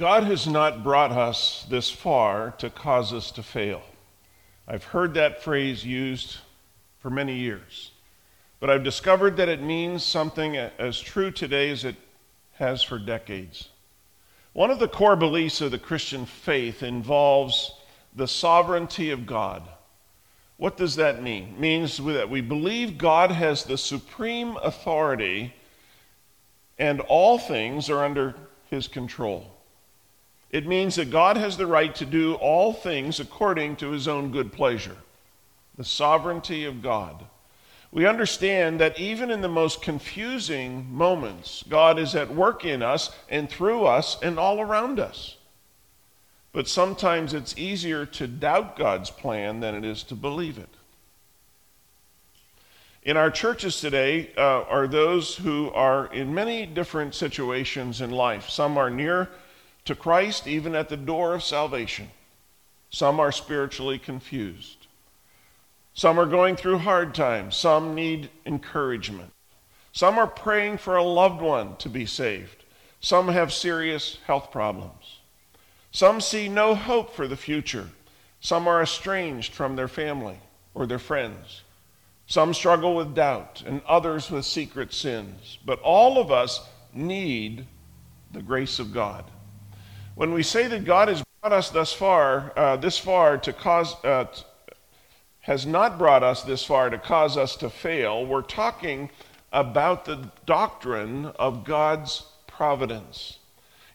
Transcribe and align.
God 0.00 0.24
has 0.24 0.46
not 0.46 0.82
brought 0.82 1.12
us 1.12 1.66
this 1.68 1.90
far 1.90 2.52
to 2.52 2.70
cause 2.70 3.12
us 3.12 3.30
to 3.32 3.42
fail. 3.42 3.82
I've 4.66 4.82
heard 4.82 5.12
that 5.12 5.42
phrase 5.42 5.84
used 5.84 6.38
for 7.00 7.10
many 7.10 7.36
years, 7.36 7.90
but 8.60 8.70
I've 8.70 8.82
discovered 8.82 9.36
that 9.36 9.50
it 9.50 9.60
means 9.60 10.02
something 10.02 10.56
as 10.56 10.98
true 10.98 11.30
today 11.30 11.68
as 11.68 11.84
it 11.84 11.96
has 12.54 12.82
for 12.82 12.98
decades. 12.98 13.68
One 14.54 14.70
of 14.70 14.78
the 14.78 14.88
core 14.88 15.16
beliefs 15.16 15.60
of 15.60 15.70
the 15.70 15.78
Christian 15.78 16.24
faith 16.24 16.82
involves 16.82 17.70
the 18.16 18.26
sovereignty 18.26 19.10
of 19.10 19.26
God. 19.26 19.62
What 20.56 20.78
does 20.78 20.96
that 20.96 21.22
mean? 21.22 21.48
It 21.56 21.60
means 21.60 21.98
that 21.98 22.30
we 22.30 22.40
believe 22.40 22.96
God 22.96 23.32
has 23.32 23.64
the 23.64 23.76
supreme 23.76 24.56
authority 24.62 25.52
and 26.78 27.00
all 27.00 27.38
things 27.38 27.90
are 27.90 28.02
under 28.02 28.34
his 28.70 28.88
control. 28.88 29.58
It 30.50 30.66
means 30.66 30.96
that 30.96 31.10
God 31.10 31.36
has 31.36 31.56
the 31.56 31.66
right 31.66 31.94
to 31.94 32.04
do 32.04 32.34
all 32.34 32.72
things 32.72 33.20
according 33.20 33.76
to 33.76 33.90
his 33.90 34.08
own 34.08 34.32
good 34.32 34.52
pleasure. 34.52 34.96
The 35.76 35.84
sovereignty 35.84 36.64
of 36.64 36.82
God. 36.82 37.24
We 37.92 38.06
understand 38.06 38.80
that 38.80 38.98
even 38.98 39.30
in 39.30 39.40
the 39.40 39.48
most 39.48 39.82
confusing 39.82 40.92
moments, 40.92 41.64
God 41.68 41.98
is 41.98 42.14
at 42.14 42.34
work 42.34 42.64
in 42.64 42.82
us 42.82 43.10
and 43.28 43.48
through 43.48 43.84
us 43.84 44.18
and 44.22 44.38
all 44.38 44.60
around 44.60 45.00
us. 45.00 45.36
But 46.52 46.68
sometimes 46.68 47.32
it's 47.32 47.56
easier 47.56 48.04
to 48.06 48.26
doubt 48.26 48.76
God's 48.76 49.10
plan 49.10 49.60
than 49.60 49.74
it 49.74 49.84
is 49.84 50.02
to 50.04 50.14
believe 50.14 50.58
it. 50.58 50.68
In 53.02 53.16
our 53.16 53.30
churches 53.30 53.80
today 53.80 54.30
uh, 54.36 54.62
are 54.62 54.86
those 54.86 55.36
who 55.36 55.70
are 55.70 56.12
in 56.12 56.34
many 56.34 56.66
different 56.66 57.14
situations 57.14 58.00
in 58.00 58.10
life. 58.10 58.50
Some 58.50 58.76
are 58.76 58.90
near 58.90 59.30
to 59.84 59.94
Christ, 59.94 60.46
even 60.46 60.74
at 60.74 60.88
the 60.88 60.96
door 60.96 61.34
of 61.34 61.42
salvation. 61.42 62.10
Some 62.90 63.20
are 63.20 63.32
spiritually 63.32 63.98
confused. 63.98 64.86
Some 65.94 66.18
are 66.18 66.26
going 66.26 66.56
through 66.56 66.78
hard 66.78 67.14
times. 67.14 67.56
Some 67.56 67.94
need 67.94 68.30
encouragement. 68.46 69.32
Some 69.92 70.18
are 70.18 70.26
praying 70.26 70.78
for 70.78 70.96
a 70.96 71.02
loved 71.02 71.40
one 71.40 71.76
to 71.76 71.88
be 71.88 72.06
saved. 72.06 72.64
Some 73.00 73.28
have 73.28 73.52
serious 73.52 74.18
health 74.26 74.50
problems. 74.50 75.18
Some 75.92 76.20
see 76.20 76.48
no 76.48 76.74
hope 76.74 77.14
for 77.14 77.26
the 77.26 77.36
future. 77.36 77.88
Some 78.40 78.68
are 78.68 78.82
estranged 78.82 79.52
from 79.52 79.76
their 79.76 79.88
family 79.88 80.38
or 80.74 80.86
their 80.86 80.98
friends. 80.98 81.62
Some 82.26 82.54
struggle 82.54 82.94
with 82.94 83.14
doubt, 83.14 83.62
and 83.66 83.82
others 83.88 84.30
with 84.30 84.44
secret 84.44 84.92
sins. 84.92 85.58
But 85.64 85.80
all 85.80 86.18
of 86.18 86.30
us 86.30 86.60
need 86.92 87.66
the 88.30 88.42
grace 88.42 88.78
of 88.78 88.94
God. 88.94 89.24
When 90.20 90.34
we 90.34 90.42
say 90.42 90.66
that 90.66 90.84
God 90.84 91.08
has 91.08 91.24
brought 91.40 91.54
us 91.54 91.70
thus 91.70 91.94
far, 91.94 92.52
uh, 92.54 92.76
this 92.76 92.98
far 92.98 93.38
to 93.38 93.54
cause, 93.54 93.94
uh, 94.04 94.24
t- 94.24 94.42
has 95.38 95.64
not 95.64 95.96
brought 95.96 96.22
us 96.22 96.42
this 96.42 96.62
far 96.62 96.90
to 96.90 96.98
cause 96.98 97.38
us 97.38 97.56
to 97.56 97.70
fail, 97.70 98.26
we're 98.26 98.42
talking 98.42 99.08
about 99.50 100.04
the 100.04 100.30
doctrine 100.44 101.24
of 101.24 101.64
God's 101.64 102.26
providence. 102.46 103.38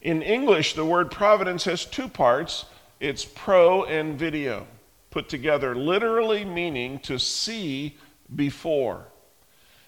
In 0.01 0.23
English, 0.23 0.73
the 0.73 0.83
word 0.83 1.11
providence 1.11 1.65
has 1.65 1.85
two 1.85 2.07
parts 2.07 2.65
it's 2.99 3.23
pro 3.23 3.83
and 3.83 4.17
video 4.17 4.65
put 5.11 5.29
together, 5.29 5.75
literally 5.75 6.43
meaning 6.43 6.97
to 7.01 7.19
see 7.19 7.99
before. 8.35 9.09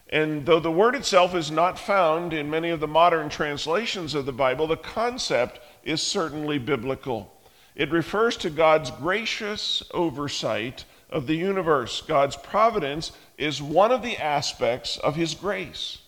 And 0.09 0.45
though 0.45 0.59
the 0.59 0.71
word 0.71 0.93
itself 0.93 1.33
is 1.33 1.49
not 1.49 1.79
found 1.79 2.31
in 2.31 2.47
many 2.47 2.69
of 2.69 2.79
the 2.79 2.87
modern 2.87 3.27
translations 3.27 4.13
of 4.13 4.27
the 4.27 4.31
Bible, 4.31 4.67
the 4.67 4.77
concept 4.77 5.59
is 5.87 6.01
certainly 6.01 6.59
biblical. 6.59 7.33
It 7.75 7.91
refers 7.91 8.35
to 8.37 8.49
God's 8.49 8.91
gracious 8.91 9.81
oversight 9.93 10.83
of 11.09 11.25
the 11.25 11.35
universe. 11.35 12.01
God's 12.01 12.35
providence 12.35 13.13
is 13.37 13.61
one 13.61 13.91
of 13.91 14.01
the 14.01 14.17
aspects 14.17 14.97
of 14.97 15.15
His 15.15 15.33
grace. 15.33 15.99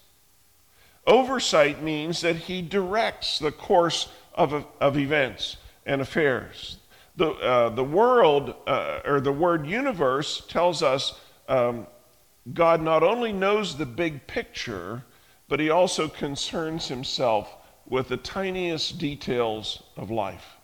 Oversight 1.08 1.82
means 1.82 2.22
that 2.22 2.36
he 2.36 2.62
directs 2.62 3.40
the 3.40 3.52
course 3.52 4.10
of, 4.36 4.66
of 4.80 4.98
events 4.98 5.58
and 5.86 6.02
affairs. 6.02 6.78
The, 7.16 7.32
uh, 7.32 7.70
the 7.70 7.84
world, 7.84 8.54
uh, 8.68 9.00
or 9.06 9.20
the 9.20 9.32
word 9.32 9.66
universe, 9.66 10.44
tells 10.48 10.84
us 10.84 11.20
um, 11.48 11.88
God 12.54 12.82
not 12.82 13.02
only 13.02 13.34
knows 13.34 13.76
the 13.76 13.86
big 13.86 14.28
picture, 14.28 15.04
but 15.48 15.60
he 15.60 15.70
also 15.70 16.08
concerns 16.08 16.88
himself 16.88 17.56
with 17.90 18.08
the 18.08 18.18
tiniest 18.18 18.98
details 18.98 19.84
of 19.98 20.12
life. 20.12 20.58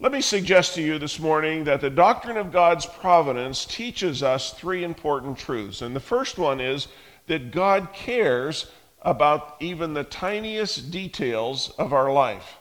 Let 0.00 0.12
me 0.12 0.20
suggest 0.20 0.74
to 0.74 0.82
you 0.82 0.98
this 0.98 1.18
morning 1.18 1.64
that 1.64 1.80
the 1.80 1.90
doctrine 1.90 2.36
of 2.36 2.52
God's 2.52 2.86
providence 2.86 3.64
teaches 3.64 4.22
us 4.22 4.52
three 4.52 4.84
important 4.84 5.38
truths. 5.38 5.82
And 5.82 5.96
the 5.96 6.00
first 6.00 6.38
one 6.38 6.60
is 6.60 6.86
that 7.26 7.50
God 7.50 7.92
cares 7.92 8.70
about 9.02 9.56
even 9.58 9.94
the 9.94 10.04
tiniest 10.04 10.92
details 10.92 11.70
of 11.78 11.92
our 11.92 12.12
life. 12.12 12.58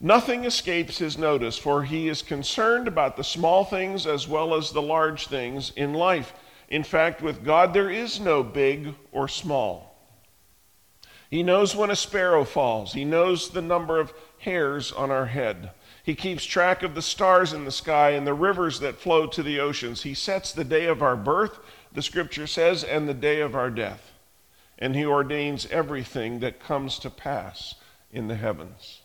Nothing 0.00 0.44
escapes 0.44 0.98
his 0.98 1.16
notice, 1.16 1.56
for 1.56 1.82
he 1.82 2.08
is 2.08 2.22
concerned 2.22 2.86
about 2.86 3.16
the 3.16 3.24
small 3.24 3.64
things 3.64 4.06
as 4.06 4.28
well 4.28 4.54
as 4.54 4.70
the 4.70 4.82
large 4.82 5.28
things 5.28 5.72
in 5.76 5.94
life. 5.94 6.34
In 6.68 6.84
fact, 6.84 7.22
with 7.22 7.44
God, 7.44 7.72
there 7.72 7.90
is 7.90 8.20
no 8.20 8.42
big 8.42 8.94
or 9.12 9.28
small. 9.28 9.93
He 11.34 11.42
knows 11.42 11.74
when 11.74 11.90
a 11.90 11.96
sparrow 11.96 12.44
falls, 12.44 12.92
He 12.92 13.04
knows 13.04 13.48
the 13.48 13.60
number 13.60 13.98
of 13.98 14.12
hairs 14.38 14.92
on 14.92 15.10
our 15.10 15.26
head. 15.26 15.72
He 16.04 16.14
keeps 16.14 16.44
track 16.44 16.84
of 16.84 16.94
the 16.94 17.02
stars 17.02 17.52
in 17.52 17.64
the 17.64 17.72
sky 17.72 18.10
and 18.10 18.24
the 18.24 18.32
rivers 18.32 18.78
that 18.78 19.00
flow 19.00 19.26
to 19.26 19.42
the 19.42 19.58
oceans. 19.58 20.04
He 20.04 20.14
sets 20.14 20.52
the 20.52 20.62
day 20.62 20.86
of 20.86 21.02
our 21.02 21.16
birth 21.16 21.58
the 21.92 22.02
scripture 22.02 22.46
says, 22.46 22.84
and 22.84 23.08
the 23.08 23.14
day 23.14 23.40
of 23.40 23.56
our 23.56 23.68
death. 23.68 24.12
And 24.78 24.94
he 24.94 25.04
ordains 25.04 25.66
everything 25.72 26.38
that 26.38 26.60
comes 26.60 27.00
to 27.00 27.10
pass 27.10 27.74
in 28.12 28.28
the 28.28 28.36
heavens. 28.36 29.00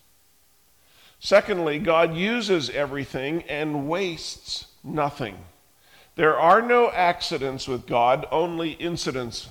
Secondly, 1.20 1.80
God 1.80 2.16
uses 2.16 2.70
everything 2.70 3.42
and 3.50 3.90
wastes 3.90 4.68
nothing. 4.84 5.36
There 6.16 6.38
are 6.38 6.62
no 6.62 6.92
accidents 6.92 7.68
with 7.68 7.88
God, 7.88 8.28
only 8.30 8.74
incidents. 8.74 9.50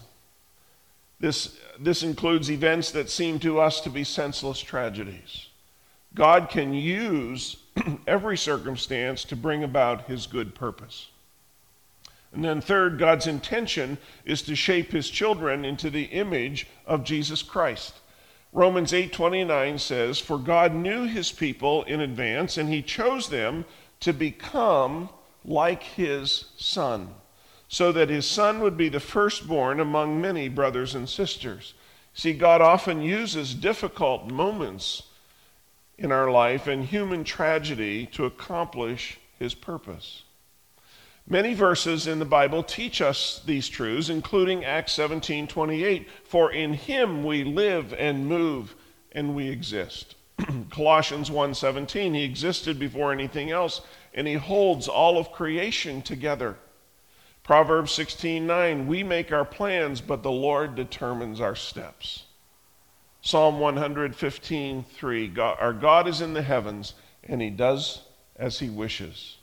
This, 1.20 1.58
this 1.78 2.02
includes 2.02 2.50
events 2.50 2.92
that 2.92 3.10
seem 3.10 3.38
to 3.40 3.60
us 3.60 3.80
to 3.80 3.90
be 3.90 4.04
senseless 4.04 4.60
tragedies. 4.60 5.48
God 6.14 6.48
can 6.48 6.72
use 6.72 7.56
every 8.06 8.36
circumstance 8.36 9.24
to 9.24 9.36
bring 9.36 9.64
about 9.64 10.06
his 10.06 10.26
good 10.26 10.54
purpose. 10.54 11.08
And 12.32 12.44
then 12.44 12.60
third, 12.60 12.98
God's 12.98 13.26
intention 13.26 13.98
is 14.24 14.42
to 14.42 14.54
shape 14.54 14.92
his 14.92 15.08
children 15.08 15.64
into 15.64 15.90
the 15.90 16.04
image 16.04 16.66
of 16.86 17.04
Jesus 17.04 17.42
Christ. 17.42 17.94
Romans 18.52 18.92
8:29 18.92 19.78
says, 19.78 20.18
"For 20.18 20.38
God 20.38 20.74
knew 20.74 21.04
his 21.04 21.32
people 21.32 21.82
in 21.84 22.00
advance 22.00 22.56
and 22.56 22.68
he 22.68 22.82
chose 22.82 23.28
them 23.28 23.64
to 24.00 24.12
become 24.12 25.10
like 25.44 25.82
his 25.82 26.46
son, 26.56 27.14
so 27.68 27.92
that 27.92 28.08
his 28.08 28.26
son 28.26 28.60
would 28.60 28.76
be 28.76 28.88
the 28.88 29.00
firstborn 29.00 29.78
among 29.78 30.20
many 30.20 30.48
brothers 30.48 30.94
and 30.94 31.08
sisters." 31.08 31.74
See, 32.14 32.32
God 32.32 32.60
often 32.60 33.00
uses 33.00 33.54
difficult 33.54 34.26
moments 34.26 35.04
in 35.98 36.10
our 36.10 36.30
life 36.30 36.66
and 36.66 36.84
human 36.84 37.24
tragedy 37.24 38.06
to 38.06 38.24
accomplish 38.24 39.18
his 39.38 39.54
purpose. 39.54 40.22
Many 41.30 41.52
verses 41.52 42.06
in 42.06 42.20
the 42.20 42.24
Bible 42.24 42.62
teach 42.62 43.02
us 43.02 43.42
these 43.44 43.68
truths, 43.68 44.08
including 44.08 44.64
Acts 44.64 44.92
17 44.92 45.46
28. 45.46 46.08
For 46.24 46.50
in 46.50 46.72
him 46.72 47.22
we 47.22 47.44
live 47.44 47.92
and 47.92 48.26
move 48.26 48.74
and 49.12 49.34
we 49.34 49.48
exist. 49.48 50.14
Colossians 50.70 51.30
1 51.30 51.54
17. 51.54 52.14
He 52.14 52.24
existed 52.24 52.78
before 52.78 53.12
anything 53.12 53.50
else, 53.50 53.82
and 54.14 54.26
he 54.26 54.34
holds 54.34 54.88
all 54.88 55.18
of 55.18 55.32
creation 55.32 56.00
together. 56.00 56.56
Proverbs 57.48 57.92
16 57.92 58.46
9. 58.46 58.86
We 58.86 59.02
make 59.02 59.32
our 59.32 59.46
plans, 59.46 60.02
but 60.02 60.22
the 60.22 60.30
Lord 60.30 60.74
determines 60.74 61.40
our 61.40 61.56
steps. 61.56 62.24
Psalm 63.22 63.58
115 63.58 64.84
3. 64.84 65.28
God, 65.28 65.56
our 65.58 65.72
God 65.72 66.06
is 66.06 66.20
in 66.20 66.34
the 66.34 66.42
heavens, 66.42 66.92
and 67.24 67.40
he 67.40 67.48
does 67.48 68.02
as 68.36 68.58
he 68.58 68.68
wishes. 68.68 69.38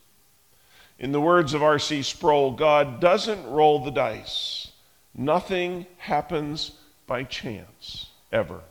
In 1.00 1.13
the 1.13 1.19
words 1.19 1.56
of 1.56 1.63
R.C. 1.63 2.04
Sproul, 2.04 2.52
God 2.52 3.00
doesn't 3.00 3.44
roll 3.48 3.84
the 3.84 3.90
dice. 3.90 4.68
Nothing 5.16 5.88
happens 5.98 6.74
by 7.08 7.24
chance, 7.24 8.12
ever. 8.31 8.62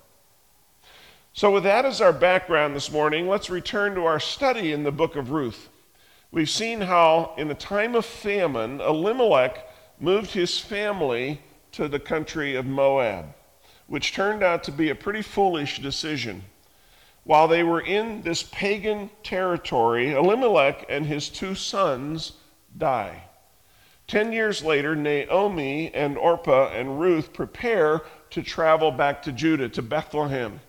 So, 1.33 1.51
with 1.51 1.65
that 1.65 1.85
as 1.85 2.01
our 2.01 2.13
background 2.13 2.77
this 2.77 2.93
morning, 2.93 3.27
let's 3.27 3.51
return 3.51 3.97
to 3.97 4.05
our 4.05 4.21
study 4.21 4.71
in 4.71 4.85
the 4.85 4.93
book 4.93 5.17
of 5.17 5.33
Ruth. 5.33 5.71
We've 6.35 6.51
seen 6.51 6.81
how, 6.81 7.33
in 7.37 7.49
a 7.49 7.55
time 7.55 7.95
of 7.95 8.05
famine, 8.05 8.81
Elimelech 8.81 9.69
moved 10.01 10.33
his 10.33 10.59
family 10.59 11.41
to 11.71 11.87
the 11.87 12.01
country 12.01 12.57
of 12.57 12.67
Moab, 12.67 13.27
which 13.87 14.13
turned 14.13 14.43
out 14.43 14.65
to 14.65 14.73
be 14.73 14.91
a 14.91 14.97
pretty 14.97 15.23
foolish 15.23 15.79
decision. 15.79 16.43
while 17.23 17.47
they 17.47 17.63
were 17.63 17.81
in 17.81 18.21
this 18.23 18.43
pagan 18.43 19.11
territory, 19.23 20.11
Elimelech 20.11 20.85
and 20.89 21.07
his 21.07 21.29
two 21.29 21.55
sons 21.55 22.33
die. 22.77 23.23
Ten 24.09 24.33
years 24.33 24.65
later, 24.65 24.97
Naomi 24.97 25.95
and 25.95 26.19
Orpah 26.19 26.69
and 26.71 27.01
Ruth 27.01 27.33
prepare 27.33 28.03
to 28.31 28.43
travel 28.43 28.91
back 28.91 29.23
to 29.23 29.31
Judah, 29.31 29.69
to 29.69 29.83
Bethlehem. 29.83 30.61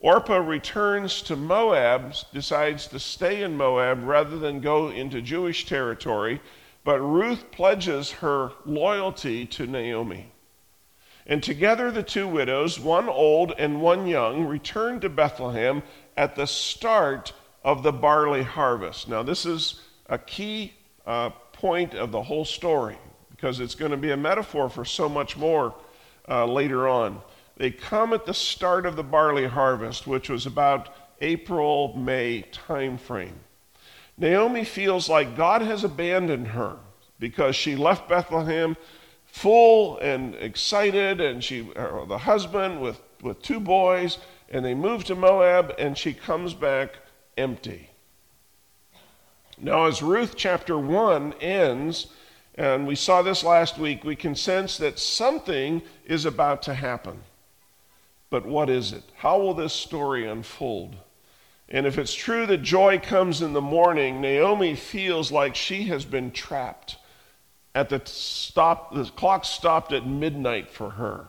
Orpah 0.00 0.38
returns 0.38 1.20
to 1.22 1.36
Moab, 1.36 2.14
decides 2.32 2.86
to 2.88 2.98
stay 2.98 3.42
in 3.42 3.56
Moab 3.56 4.02
rather 4.02 4.38
than 4.38 4.60
go 4.60 4.88
into 4.88 5.20
Jewish 5.20 5.66
territory, 5.66 6.40
but 6.84 7.00
Ruth 7.00 7.50
pledges 7.50 8.10
her 8.10 8.52
loyalty 8.64 9.44
to 9.46 9.66
Naomi. 9.66 10.32
And 11.26 11.42
together 11.42 11.90
the 11.90 12.02
two 12.02 12.26
widows, 12.26 12.80
one 12.80 13.08
old 13.10 13.52
and 13.58 13.82
one 13.82 14.06
young, 14.06 14.46
return 14.46 15.00
to 15.00 15.10
Bethlehem 15.10 15.82
at 16.16 16.34
the 16.34 16.46
start 16.46 17.34
of 17.62 17.82
the 17.82 17.92
barley 17.92 18.42
harvest. 18.42 19.06
Now, 19.06 19.22
this 19.22 19.44
is 19.44 19.80
a 20.08 20.16
key 20.16 20.72
uh, 21.06 21.28
point 21.52 21.94
of 21.94 22.10
the 22.10 22.22
whole 22.22 22.46
story 22.46 22.96
because 23.30 23.60
it's 23.60 23.74
going 23.74 23.90
to 23.90 23.98
be 23.98 24.12
a 24.12 24.16
metaphor 24.16 24.70
for 24.70 24.84
so 24.84 25.10
much 25.10 25.36
more 25.36 25.74
uh, 26.26 26.46
later 26.46 26.88
on. 26.88 27.20
They 27.60 27.70
come 27.70 28.14
at 28.14 28.24
the 28.24 28.32
start 28.32 28.86
of 28.86 28.96
the 28.96 29.02
barley 29.02 29.46
harvest, 29.46 30.06
which 30.06 30.30
was 30.30 30.46
about 30.46 30.88
April, 31.20 31.94
May 31.94 32.40
time 32.50 32.96
frame. 32.96 33.38
Naomi 34.16 34.64
feels 34.64 35.10
like 35.10 35.36
God 35.36 35.60
has 35.60 35.84
abandoned 35.84 36.48
her 36.48 36.78
because 37.18 37.54
she 37.54 37.76
left 37.76 38.08
Bethlehem 38.08 38.78
full 39.26 39.98
and 39.98 40.34
excited, 40.36 41.20
and 41.20 41.44
she, 41.44 41.70
uh, 41.76 42.06
the 42.06 42.16
husband 42.16 42.80
with, 42.80 42.98
with 43.20 43.42
two 43.42 43.60
boys, 43.60 44.16
and 44.48 44.64
they 44.64 44.72
move 44.72 45.04
to 45.04 45.14
Moab, 45.14 45.74
and 45.78 45.98
she 45.98 46.14
comes 46.14 46.54
back 46.54 46.96
empty. 47.36 47.90
Now, 49.58 49.84
as 49.84 50.00
Ruth 50.00 50.32
chapter 50.34 50.78
1 50.78 51.34
ends, 51.42 52.06
and 52.54 52.86
we 52.86 52.94
saw 52.94 53.20
this 53.20 53.44
last 53.44 53.76
week, 53.76 54.02
we 54.02 54.16
can 54.16 54.34
sense 54.34 54.78
that 54.78 54.98
something 54.98 55.82
is 56.06 56.24
about 56.24 56.62
to 56.62 56.72
happen. 56.72 57.20
But 58.30 58.46
what 58.46 58.70
is 58.70 58.92
it? 58.92 59.02
How 59.16 59.38
will 59.38 59.54
this 59.54 59.72
story 59.72 60.26
unfold? 60.26 60.96
And 61.68 61.86
if 61.86 61.98
it's 61.98 62.14
true 62.14 62.46
that 62.46 62.62
joy 62.62 62.98
comes 62.98 63.42
in 63.42 63.52
the 63.52 63.60
morning, 63.60 64.20
Naomi 64.20 64.74
feels 64.74 65.30
like 65.30 65.54
she 65.54 65.84
has 65.84 66.04
been 66.04 66.30
trapped 66.30 66.96
at 67.74 67.88
the 67.88 68.02
stop 68.04 68.94
the 68.94 69.04
clock 69.04 69.44
stopped 69.44 69.92
at 69.92 70.06
midnight 70.06 70.70
for 70.70 70.90
her 70.90 71.26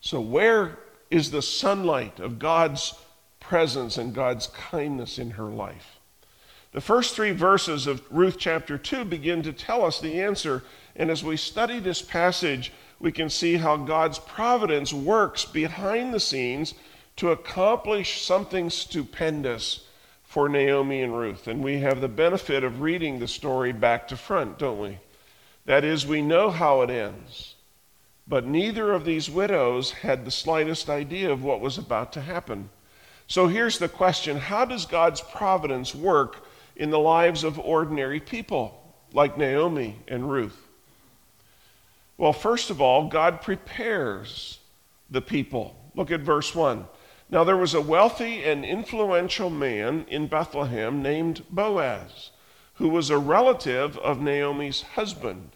so 0.00 0.20
where 0.20 0.78
is 1.10 1.30
the 1.30 1.42
sunlight 1.42 2.18
of 2.18 2.38
god's 2.38 2.94
presence 3.40 3.98
and 3.98 4.14
god's 4.14 4.46
kindness 4.48 5.18
in 5.18 5.30
her 5.32 5.44
life 5.44 5.98
the 6.72 6.80
first 6.80 7.14
three 7.14 7.32
verses 7.32 7.86
of 7.86 8.02
ruth 8.10 8.36
chapter 8.38 8.78
2 8.78 9.04
begin 9.04 9.42
to 9.42 9.52
tell 9.52 9.84
us 9.84 10.00
the 10.00 10.20
answer 10.20 10.62
and 10.94 11.10
as 11.10 11.22
we 11.22 11.36
study 11.36 11.78
this 11.78 12.00
passage 12.00 12.72
we 12.98 13.12
can 13.12 13.28
see 13.28 13.56
how 13.56 13.76
god's 13.76 14.18
providence 14.18 14.92
works 14.92 15.44
behind 15.44 16.12
the 16.12 16.20
scenes 16.20 16.74
to 17.16 17.30
accomplish 17.30 18.22
something 18.22 18.70
stupendous 18.70 19.86
for 20.24 20.48
naomi 20.48 21.02
and 21.02 21.16
ruth 21.16 21.46
and 21.46 21.62
we 21.62 21.78
have 21.78 22.00
the 22.00 22.08
benefit 22.08 22.64
of 22.64 22.80
reading 22.80 23.18
the 23.18 23.28
story 23.28 23.72
back 23.72 24.08
to 24.08 24.16
front 24.16 24.58
don't 24.58 24.80
we 24.80 24.98
that 25.66 25.84
is, 25.84 26.06
we 26.06 26.22
know 26.22 26.50
how 26.50 26.80
it 26.82 26.90
ends. 26.90 27.54
But 28.26 28.46
neither 28.46 28.92
of 28.92 29.04
these 29.04 29.28
widows 29.28 29.90
had 29.90 30.24
the 30.24 30.30
slightest 30.30 30.88
idea 30.88 31.30
of 31.30 31.44
what 31.44 31.60
was 31.60 31.76
about 31.76 32.12
to 32.14 32.20
happen. 32.20 32.70
So 33.26 33.48
here's 33.48 33.78
the 33.78 33.88
question 33.88 34.36
How 34.36 34.64
does 34.64 34.86
God's 34.86 35.20
providence 35.20 35.94
work 35.94 36.46
in 36.76 36.90
the 36.90 36.98
lives 36.98 37.44
of 37.44 37.58
ordinary 37.58 38.20
people 38.20 38.80
like 39.12 39.36
Naomi 39.36 39.96
and 40.08 40.30
Ruth? 40.30 40.65
Well, 42.18 42.32
first 42.32 42.70
of 42.70 42.80
all, 42.80 43.08
God 43.08 43.42
prepares 43.42 44.58
the 45.10 45.20
people. 45.20 45.76
Look 45.94 46.10
at 46.10 46.20
verse 46.20 46.54
1. 46.54 46.86
Now 47.28 47.44
there 47.44 47.56
was 47.56 47.74
a 47.74 47.80
wealthy 47.80 48.44
and 48.44 48.64
influential 48.64 49.50
man 49.50 50.06
in 50.08 50.28
Bethlehem 50.28 51.02
named 51.02 51.42
Boaz, 51.50 52.30
who 52.74 52.88
was 52.88 53.10
a 53.10 53.18
relative 53.18 53.98
of 53.98 54.20
Naomi's 54.20 54.82
husband. 54.82 55.50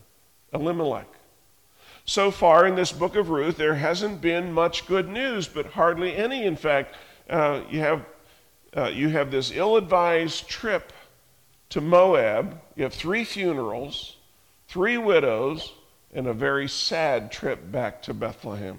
Elimelech. 0.53 1.07
So 2.05 2.31
far 2.31 2.67
in 2.67 2.75
this 2.75 2.91
book 2.91 3.15
of 3.15 3.31
Ruth, 3.31 3.57
there 3.57 3.77
hasn't 3.77 4.21
been 4.21 4.53
much 4.53 4.87
good 4.87 5.09
news, 5.09 5.47
but 5.47 5.67
hardly 5.67 6.17
any. 6.17 6.45
In 6.45 6.57
fact, 6.57 6.97
uh, 7.29 7.61
you, 7.71 7.79
have, 7.79 8.05
uh, 8.77 8.91
you 8.93 9.11
have 9.11 9.31
this 9.31 9.53
ill 9.55 9.77
advised 9.77 10.49
trip 10.49 10.93
to 11.69 11.81
Moab. 11.81 12.61
You 12.75 12.83
have 12.83 12.95
three 12.95 13.23
funerals, 13.23 14.17
three 14.67 14.99
widows, 14.99 15.73
and 16.13 16.27
a 16.27 16.33
very 16.33 16.69
sad 16.69 17.31
trip 17.31 17.71
back 17.71 18.03
to 18.03 18.15
Bethlehem. 18.15 18.79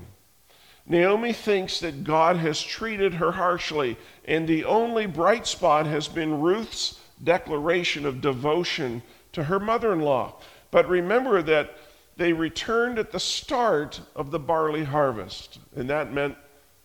Naomi 0.86 1.32
thinks 1.32 1.80
that 1.80 2.04
God 2.04 2.38
has 2.38 2.62
treated 2.62 3.14
her 3.14 3.32
harshly, 3.32 3.98
and 4.26 4.48
the 4.48 4.66
only 4.66 5.06
bright 5.06 5.48
spot 5.48 5.86
has 5.86 6.08
been 6.08 6.42
Ruth's 6.42 7.00
declaration 7.24 8.06
of 8.06 8.22
devotion 8.22 9.02
to 9.34 9.44
her 9.44 9.60
mother 9.60 9.94
in 9.94 10.02
law. 10.02 10.36
But 10.72 10.90
remember 10.90 11.42
that 11.44 11.78
they 12.18 12.34
returned 12.34 13.00
at 13.00 13.12
the 13.12 13.20
start 13.20 14.02
of 14.16 14.32
the 14.32 14.40
barley 14.40 14.84
harvest. 14.84 15.60
And 15.76 15.90
that 15.90 16.12
meant 16.12 16.36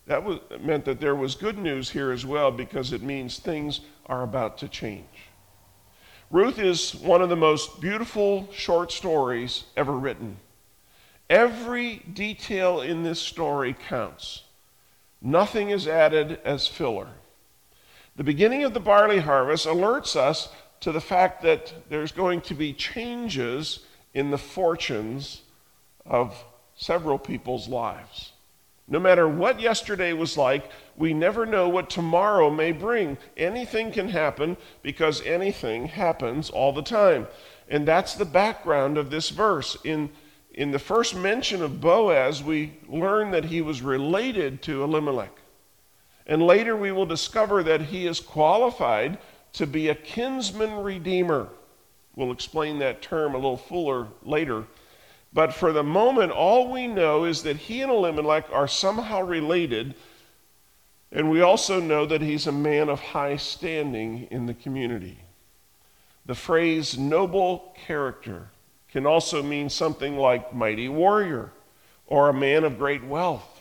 that 0.07 0.23
was, 0.23 0.39
meant 0.61 0.85
that 0.85 1.01
there 1.01 1.17
was 1.17 1.35
good 1.35 1.59
news 1.59 1.91
here 1.91 2.13
as 2.13 2.25
well 2.25 2.53
because 2.53 2.93
it 2.93 3.03
means 3.03 3.39
things 3.39 3.81
are 4.07 4.23
about 4.23 4.57
to 4.59 4.69
change. 4.69 5.05
Ruth 6.31 6.59
is 6.59 6.93
one 6.93 7.23
of 7.23 7.29
the 7.29 7.37
most 7.37 7.81
beautiful 7.81 8.49
short 8.53 8.91
stories 8.91 9.65
ever 9.77 9.93
written. 9.93 10.39
Every 11.31 12.03
detail 12.13 12.81
in 12.81 13.05
this 13.05 13.21
story 13.21 13.77
counts. 13.89 14.43
Nothing 15.23 15.71
is 15.71 15.87
added 15.87 16.41
as 16.45 16.67
filler. 16.67 17.09
The 18.17 18.25
beginning 18.25 18.65
of 18.65 18.75
the 18.75 18.81
barley 18.81 19.21
harvest 19.21 19.67
alerts 19.67 20.17
us 20.17 20.49
to 20.81 20.91
the 20.91 21.01
fact 21.01 21.43
that 21.43 21.73
there's 21.89 22.13
going 22.13 22.41
to 22.43 22.55
be 22.55 22.73
changes 22.73 23.81
in 24.13 24.31
the 24.31 24.39
fortunes 24.39 25.43
of 26.05 26.45
several 26.75 27.19
people's 27.19 27.69
lives. 27.69 28.33
No 28.89 29.01
matter 29.01 29.29
what 29.29 29.61
yesterday 29.61 30.13
was 30.13 30.37
like, 30.37 30.71
we 30.97 31.13
never 31.13 31.45
know 31.45 31.69
what 31.69 31.91
tomorrow 31.91 32.51
may 32.51 32.71
bring. 32.71 33.19
Anything 33.37 33.91
can 33.91 34.09
happen 34.09 34.57
because 34.83 35.23
anything 35.23 35.87
happens 35.87 36.51
all 36.51 36.73
the 36.73 36.83
time. 36.83 37.27
And 37.69 37.87
that's 37.87 38.15
the 38.15 38.25
background 38.25 38.97
of 38.97 39.11
this 39.11 39.31
verse. 39.31 39.77
In, 39.83 40.11
in 40.55 40.71
the 40.71 40.79
first 40.79 41.17
mention 41.17 41.63
of 41.63 41.81
Boaz, 41.81 42.45
we 42.45 42.75
learn 42.89 43.33
that 43.33 43.47
he 43.47 43.61
was 43.61 43.83
related 43.83 44.63
to 44.63 44.85
Elimelech. 44.85 45.37
And 46.29 46.43
later 46.43 46.77
we 46.77 46.93
will 46.93 47.07
discover 47.07 47.65
that 47.65 47.83
he 47.83 48.07
is 48.07 48.21
qualified 48.21 49.19
to 49.55 49.67
be 49.67 49.89
a 49.89 49.95
kinsman 49.95 50.83
redeemer. 50.83 51.49
We'll 52.15 52.33
explain 52.33 52.79
that 52.79 53.03
term 53.03 53.35
a 53.35 53.39
little 53.39 53.57
fuller 53.57 54.09
later. 54.23 54.65
But 55.37 55.53
for 55.53 55.71
the 55.71 55.83
moment, 55.83 56.33
all 56.33 56.73
we 56.73 56.87
know 56.87 57.27
is 57.27 57.43
that 57.43 57.59
he 57.59 57.83
and 57.83 57.93
Elimelech 57.93 58.47
are 58.51 58.67
somehow 58.67 59.21
related, 59.21 59.95
and 61.13 61.31
we 61.31 61.43
also 61.43 61.79
know 61.79 62.07
that 62.07 62.23
he's 62.23 62.47
a 62.47 62.53
man 62.53 62.89
of 62.89 63.01
high 63.01 63.37
standing 63.37 64.29
in 64.31 64.47
the 64.47 64.55
community. 64.55 65.19
The 66.25 66.35
phrase 66.35 66.97
noble 66.97 67.75
character 67.87 68.49
can 68.91 69.05
also 69.05 69.43
mean 69.43 69.69
something 69.69 70.17
like 70.17 70.55
mighty 70.55 70.89
warrior 70.89 71.53
or 72.07 72.31
a 72.31 72.33
man 72.33 72.65
of 72.65 72.79
great 72.79 73.05
wealth. 73.05 73.61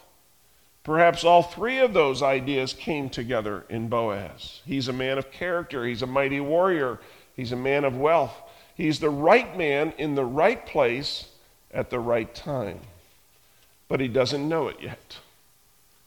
Perhaps 0.86 1.26
all 1.26 1.44
three 1.44 1.80
of 1.80 1.92
those 1.92 2.24
ideas 2.24 2.72
came 2.72 3.10
together 3.10 3.66
in 3.68 3.90
Boaz. 3.90 4.62
He's 4.66 4.88
a 4.88 4.94
man 4.94 5.18
of 5.18 5.30
character, 5.30 5.86
he's 5.86 6.04
a 6.04 6.08
mighty 6.08 6.40
warrior, 6.40 7.02
he's 7.36 7.52
a 7.52 7.58
man 7.58 7.84
of 7.84 7.98
wealth. 7.98 8.42
He's 8.76 9.02
the 9.02 9.10
right 9.10 9.58
man 9.58 9.94
in 9.98 10.16
the 10.16 10.24
right 10.24 10.66
place 10.66 11.32
at 11.76 11.92
the 11.92 12.00
right 12.00 12.34
time. 12.34 12.80
But 13.88 14.00
he 14.00 14.08
doesn't 14.08 14.50
know 14.50 14.68
it 14.68 14.78
yet. 14.82 15.18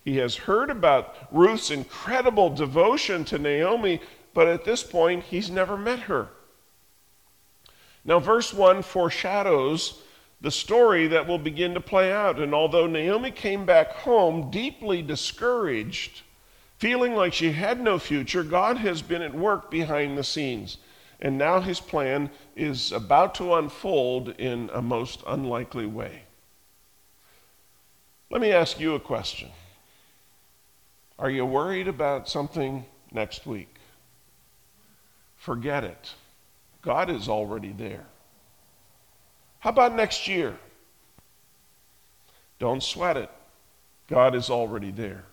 He 0.05 0.17
has 0.17 0.35
heard 0.35 0.71
about 0.71 1.15
Ruth's 1.31 1.71
incredible 1.71 2.51
devotion 2.51 3.25
to 3.27 3.39
Naomi, 3.39 4.01
but 4.35 4.49
at 4.49 4.65
this 4.65 4.83
point, 4.83 5.25
he's 5.25 5.51
never 5.51 5.77
met 5.77 6.01
her. 6.01 6.29
Now, 8.05 8.19
verse 8.19 8.53
1 8.53 8.83
foreshadows 8.83 10.03
the 10.41 10.51
story 10.51 11.09
that 11.09 11.27
will 11.27 11.39
begin 11.39 11.75
to 11.75 11.81
play 11.81 12.13
out. 12.13 12.39
And 12.39 12.55
although 12.55 12.87
Naomi 12.87 13.31
came 13.31 13.67
back 13.67 13.93
home 13.93 14.51
deeply 14.51 15.03
discouraged, 15.03 16.23
feeling 16.79 17.15
like 17.15 17.33
she 17.33 17.53
had 17.53 17.81
no 17.81 17.99
future, 17.99 18.45
God 18.45 18.79
has 18.79 19.03
been 19.03 19.23
at 19.23 19.35
work 19.35 19.71
behind 19.71 20.17
the 20.17 20.25
scenes. 20.25 20.79
And 21.21 21.37
now 21.37 21.61
his 21.61 21.81
plan 21.81 22.31
is 22.55 22.93
about 22.93 23.35
to 23.37 23.55
unfold 23.55 24.31
in 24.39 24.71
a 24.73 24.81
most 24.81 25.23
unlikely 25.27 25.87
way. 25.87 26.23
Let 28.31 28.41
me 28.41 28.53
ask 28.53 28.79
you 28.79 28.95
a 28.95 29.01
question 29.01 29.49
Are 31.19 31.31
you 31.31 31.45
worried 31.45 31.89
about 31.89 32.29
something 32.29 32.85
next 33.13 33.47
week? 33.47 33.75
Forget 35.37 35.85
it. 35.85 36.15
God 36.83 37.11
is 37.11 37.29
already 37.29 37.73
there. 37.73 38.07
How 39.61 39.71
about 39.71 39.95
next 39.97 40.29
year? 40.29 40.57
Don't 42.59 42.83
sweat 42.83 43.17
it. 43.17 43.31
God 44.09 44.35
is 44.35 44.51
already 44.51 44.91
there. 44.91 45.25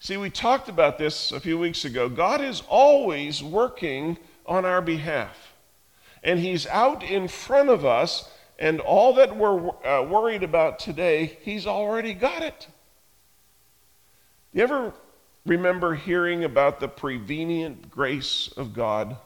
See, 0.00 0.16
we 0.16 0.30
talked 0.30 0.68
about 0.68 0.98
this 0.98 1.32
a 1.32 1.40
few 1.40 1.58
weeks 1.58 1.84
ago. 1.84 2.08
God 2.08 2.40
is 2.40 2.62
always 2.68 3.42
working 3.42 4.18
on 4.46 4.64
our 4.64 4.82
behalf. 4.82 5.54
And 6.22 6.38
He's 6.38 6.66
out 6.66 7.02
in 7.02 7.28
front 7.28 7.68
of 7.68 7.84
us, 7.84 8.30
and 8.58 8.80
all 8.80 9.14
that 9.14 9.36
we're 9.36 9.70
uh, 9.84 10.02
worried 10.02 10.42
about 10.42 10.78
today, 10.78 11.38
He's 11.42 11.66
already 11.66 12.14
got 12.14 12.42
it. 12.42 12.66
You 14.52 14.62
ever 14.62 14.94
remember 15.44 15.94
hearing 15.94 16.44
about 16.44 16.80
the 16.80 16.88
prevenient 16.88 17.90
grace 17.90 18.48
of 18.56 18.72
God? 18.72 19.16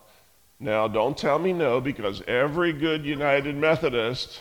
Now, 0.59 0.89
don't 0.89 1.17
tell 1.17 1.39
me 1.39 1.53
no, 1.53 1.81
because 1.81 2.23
every 2.27 2.73
good 2.73 3.05
United 3.05 3.55
Methodist 3.55 4.41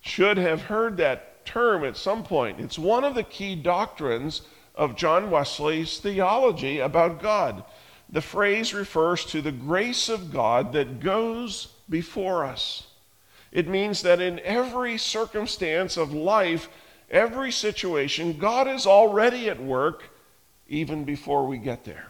should 0.00 0.36
have 0.36 0.62
heard 0.62 0.98
that 0.98 1.46
term 1.46 1.84
at 1.84 1.96
some 1.96 2.22
point. 2.22 2.60
It's 2.60 2.78
one 2.78 3.04
of 3.04 3.14
the 3.14 3.22
key 3.22 3.54
doctrines 3.54 4.42
of 4.74 4.96
John 4.96 5.30
Wesley's 5.30 5.98
theology 5.98 6.80
about 6.80 7.22
God. 7.22 7.64
The 8.14 8.22
phrase 8.22 8.72
refers 8.72 9.24
to 9.26 9.42
the 9.42 9.50
grace 9.50 10.08
of 10.08 10.32
God 10.32 10.72
that 10.74 11.00
goes 11.00 11.66
before 11.90 12.44
us. 12.44 12.86
It 13.50 13.66
means 13.66 14.02
that 14.02 14.20
in 14.20 14.38
every 14.38 14.98
circumstance 14.98 15.96
of 15.96 16.14
life, 16.14 16.68
every 17.10 17.50
situation, 17.50 18.38
God 18.38 18.68
is 18.68 18.86
already 18.86 19.50
at 19.50 19.60
work 19.60 20.04
even 20.68 21.02
before 21.02 21.48
we 21.48 21.58
get 21.58 21.84
there. 21.84 22.06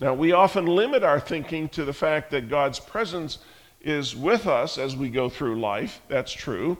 Now, 0.00 0.14
we 0.14 0.32
often 0.32 0.64
limit 0.64 1.02
our 1.02 1.20
thinking 1.20 1.68
to 1.70 1.84
the 1.84 1.92
fact 1.92 2.30
that 2.30 2.48
God's 2.48 2.80
presence 2.80 3.40
is 3.82 4.16
with 4.16 4.46
us 4.46 4.78
as 4.78 4.96
we 4.96 5.10
go 5.10 5.28
through 5.28 5.60
life. 5.60 6.00
That's 6.08 6.32
true. 6.32 6.78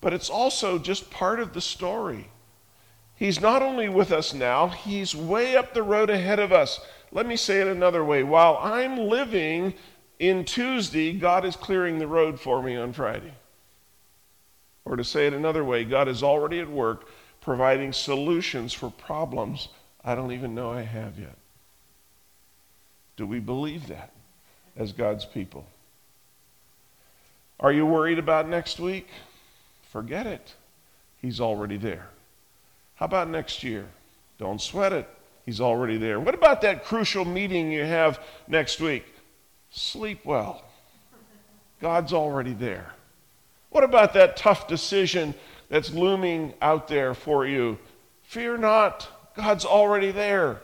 But 0.00 0.12
it's 0.12 0.28
also 0.28 0.76
just 0.76 1.08
part 1.12 1.38
of 1.38 1.52
the 1.52 1.60
story. 1.60 2.30
He's 3.14 3.40
not 3.40 3.62
only 3.62 3.88
with 3.88 4.10
us 4.10 4.34
now, 4.34 4.66
He's 4.66 5.14
way 5.14 5.56
up 5.56 5.72
the 5.72 5.84
road 5.84 6.10
ahead 6.10 6.40
of 6.40 6.52
us. 6.52 6.80
Let 7.12 7.26
me 7.26 7.36
say 7.36 7.60
it 7.60 7.66
another 7.68 8.04
way. 8.04 8.22
While 8.22 8.58
I'm 8.60 8.98
living 8.98 9.74
in 10.18 10.44
Tuesday, 10.44 11.12
God 11.12 11.44
is 11.44 11.56
clearing 11.56 11.98
the 11.98 12.06
road 12.06 12.40
for 12.40 12.62
me 12.62 12.76
on 12.76 12.92
Friday. 12.92 13.32
Or 14.84 14.96
to 14.96 15.04
say 15.04 15.26
it 15.26 15.32
another 15.32 15.64
way, 15.64 15.84
God 15.84 16.08
is 16.08 16.22
already 16.22 16.60
at 16.60 16.70
work 16.70 17.08
providing 17.40 17.92
solutions 17.92 18.72
for 18.72 18.90
problems 18.90 19.68
I 20.06 20.14
don't 20.14 20.30
even 20.30 20.54
know 20.54 20.70
I 20.70 20.82
have 20.82 21.18
yet. 21.18 21.36
Do 23.16 23.26
we 23.26 23.40
believe 23.40 23.88
that 23.88 24.12
as 24.76 24.92
God's 24.92 25.24
people? 25.24 25.66
Are 27.58 27.72
you 27.72 27.84
worried 27.84 28.20
about 28.20 28.48
next 28.48 28.78
week? 28.78 29.08
Forget 29.90 30.26
it. 30.26 30.54
He's 31.20 31.40
already 31.40 31.76
there. 31.76 32.08
How 32.94 33.06
about 33.06 33.28
next 33.28 33.64
year? 33.64 33.86
Don't 34.38 34.60
sweat 34.60 34.92
it. 34.92 35.08
He's 35.46 35.60
already 35.60 35.96
there. 35.96 36.18
What 36.18 36.34
about 36.34 36.60
that 36.62 36.84
crucial 36.84 37.24
meeting 37.24 37.70
you 37.70 37.84
have 37.84 38.20
next 38.48 38.80
week? 38.80 39.06
Sleep 39.70 40.24
well. 40.24 40.64
God's 41.80 42.12
already 42.12 42.52
there. 42.52 42.92
What 43.70 43.84
about 43.84 44.12
that 44.14 44.36
tough 44.36 44.66
decision 44.66 45.34
that's 45.68 45.92
looming 45.92 46.54
out 46.60 46.88
there 46.88 47.14
for 47.14 47.46
you? 47.46 47.78
Fear 48.22 48.58
not. 48.58 49.08
God's 49.36 49.64
already 49.64 50.10
there. 50.10 50.60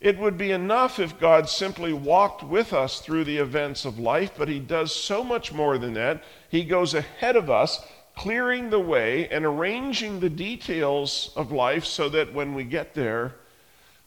It 0.00 0.18
would 0.18 0.38
be 0.38 0.52
enough 0.52 0.98
if 0.98 1.18
God 1.18 1.48
simply 1.48 1.92
walked 1.92 2.42
with 2.42 2.72
us 2.72 3.00
through 3.00 3.24
the 3.24 3.38
events 3.38 3.84
of 3.84 3.98
life, 3.98 4.32
but 4.38 4.48
He 4.48 4.58
does 4.58 4.94
so 4.94 5.22
much 5.22 5.52
more 5.52 5.76
than 5.76 5.94
that. 5.94 6.22
He 6.48 6.64
goes 6.64 6.94
ahead 6.94 7.36
of 7.36 7.50
us, 7.50 7.86
clearing 8.16 8.70
the 8.70 8.80
way 8.80 9.28
and 9.28 9.44
arranging 9.44 10.20
the 10.20 10.30
details 10.30 11.30
of 11.36 11.52
life 11.52 11.84
so 11.84 12.08
that 12.08 12.32
when 12.32 12.54
we 12.54 12.64
get 12.64 12.94
there, 12.94 13.34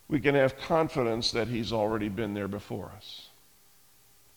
we 0.09 0.19
can 0.19 0.35
have 0.35 0.57
confidence 0.57 1.31
that 1.31 1.47
He's 1.47 1.73
already 1.73 2.09
been 2.09 2.33
there 2.33 2.47
before 2.47 2.91
us. 2.95 3.29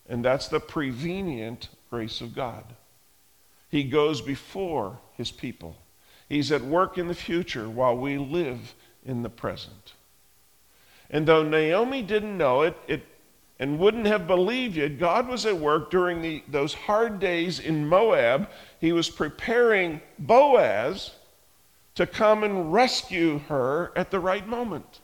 And 0.08 0.24
that's 0.24 0.48
the 0.48 0.60
prevenient 0.60 1.68
grace 1.90 2.20
of 2.20 2.34
God. 2.34 2.64
He 3.68 3.84
goes 3.84 4.20
before 4.20 4.98
His 5.16 5.30
people, 5.30 5.76
He's 6.28 6.52
at 6.52 6.62
work 6.62 6.98
in 6.98 7.08
the 7.08 7.14
future 7.14 7.68
while 7.68 7.96
we 7.96 8.18
live 8.18 8.74
in 9.04 9.22
the 9.22 9.30
present. 9.30 9.94
And 11.10 11.26
though 11.26 11.42
Naomi 11.42 12.02
didn't 12.02 12.38
know 12.38 12.62
it, 12.62 12.76
it 12.86 13.02
and 13.60 13.78
wouldn't 13.78 14.06
have 14.06 14.26
believed 14.26 14.78
it, 14.78 14.98
God 14.98 15.28
was 15.28 15.44
at 15.44 15.56
work 15.56 15.90
during 15.90 16.22
the, 16.22 16.42
those 16.48 16.72
hard 16.72 17.20
days 17.20 17.60
in 17.60 17.86
Moab. 17.86 18.48
He 18.80 18.92
was 18.92 19.10
preparing 19.10 20.00
Boaz 20.18 21.10
to 21.94 22.06
come 22.06 22.42
and 22.42 22.72
rescue 22.72 23.38
her 23.48 23.92
at 23.94 24.10
the 24.10 24.18
right 24.18 24.48
moment. 24.48 25.00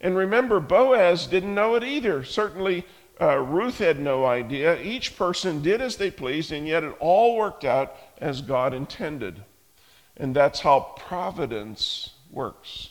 And 0.00 0.16
remember, 0.16 0.60
Boaz 0.60 1.26
didn't 1.26 1.54
know 1.54 1.74
it 1.74 1.84
either. 1.84 2.24
Certainly, 2.24 2.86
uh, 3.20 3.38
Ruth 3.38 3.78
had 3.78 4.00
no 4.00 4.24
idea. 4.24 4.80
Each 4.80 5.16
person 5.16 5.62
did 5.62 5.82
as 5.82 5.96
they 5.96 6.10
pleased, 6.10 6.52
and 6.52 6.66
yet 6.66 6.84
it 6.84 6.96
all 7.00 7.36
worked 7.36 7.64
out 7.64 7.94
as 8.18 8.40
God 8.40 8.72
intended. 8.72 9.42
And 10.16 10.34
that's 10.34 10.60
how 10.60 10.94
providence 10.96 12.14
works. 12.30 12.90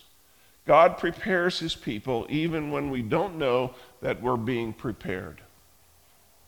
God 0.65 0.99
prepares 0.99 1.57
his 1.57 1.75
people 1.75 2.27
even 2.29 2.69
when 2.69 2.91
we 2.91 3.01
don't 3.01 3.39
know 3.39 3.73
that 4.01 4.21
we're 4.21 4.37
being 4.37 4.71
prepared. 4.71 5.41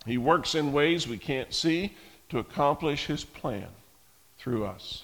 He 0.06 0.18
works 0.18 0.54
in 0.54 0.74
ways 0.74 1.08
we 1.08 1.18
can't 1.18 1.54
see 1.54 1.96
to 2.30 2.40
accomplish 2.40 3.08
his 3.08 3.24
plan 3.24 3.68
through 4.38 4.66
us. 4.66 5.04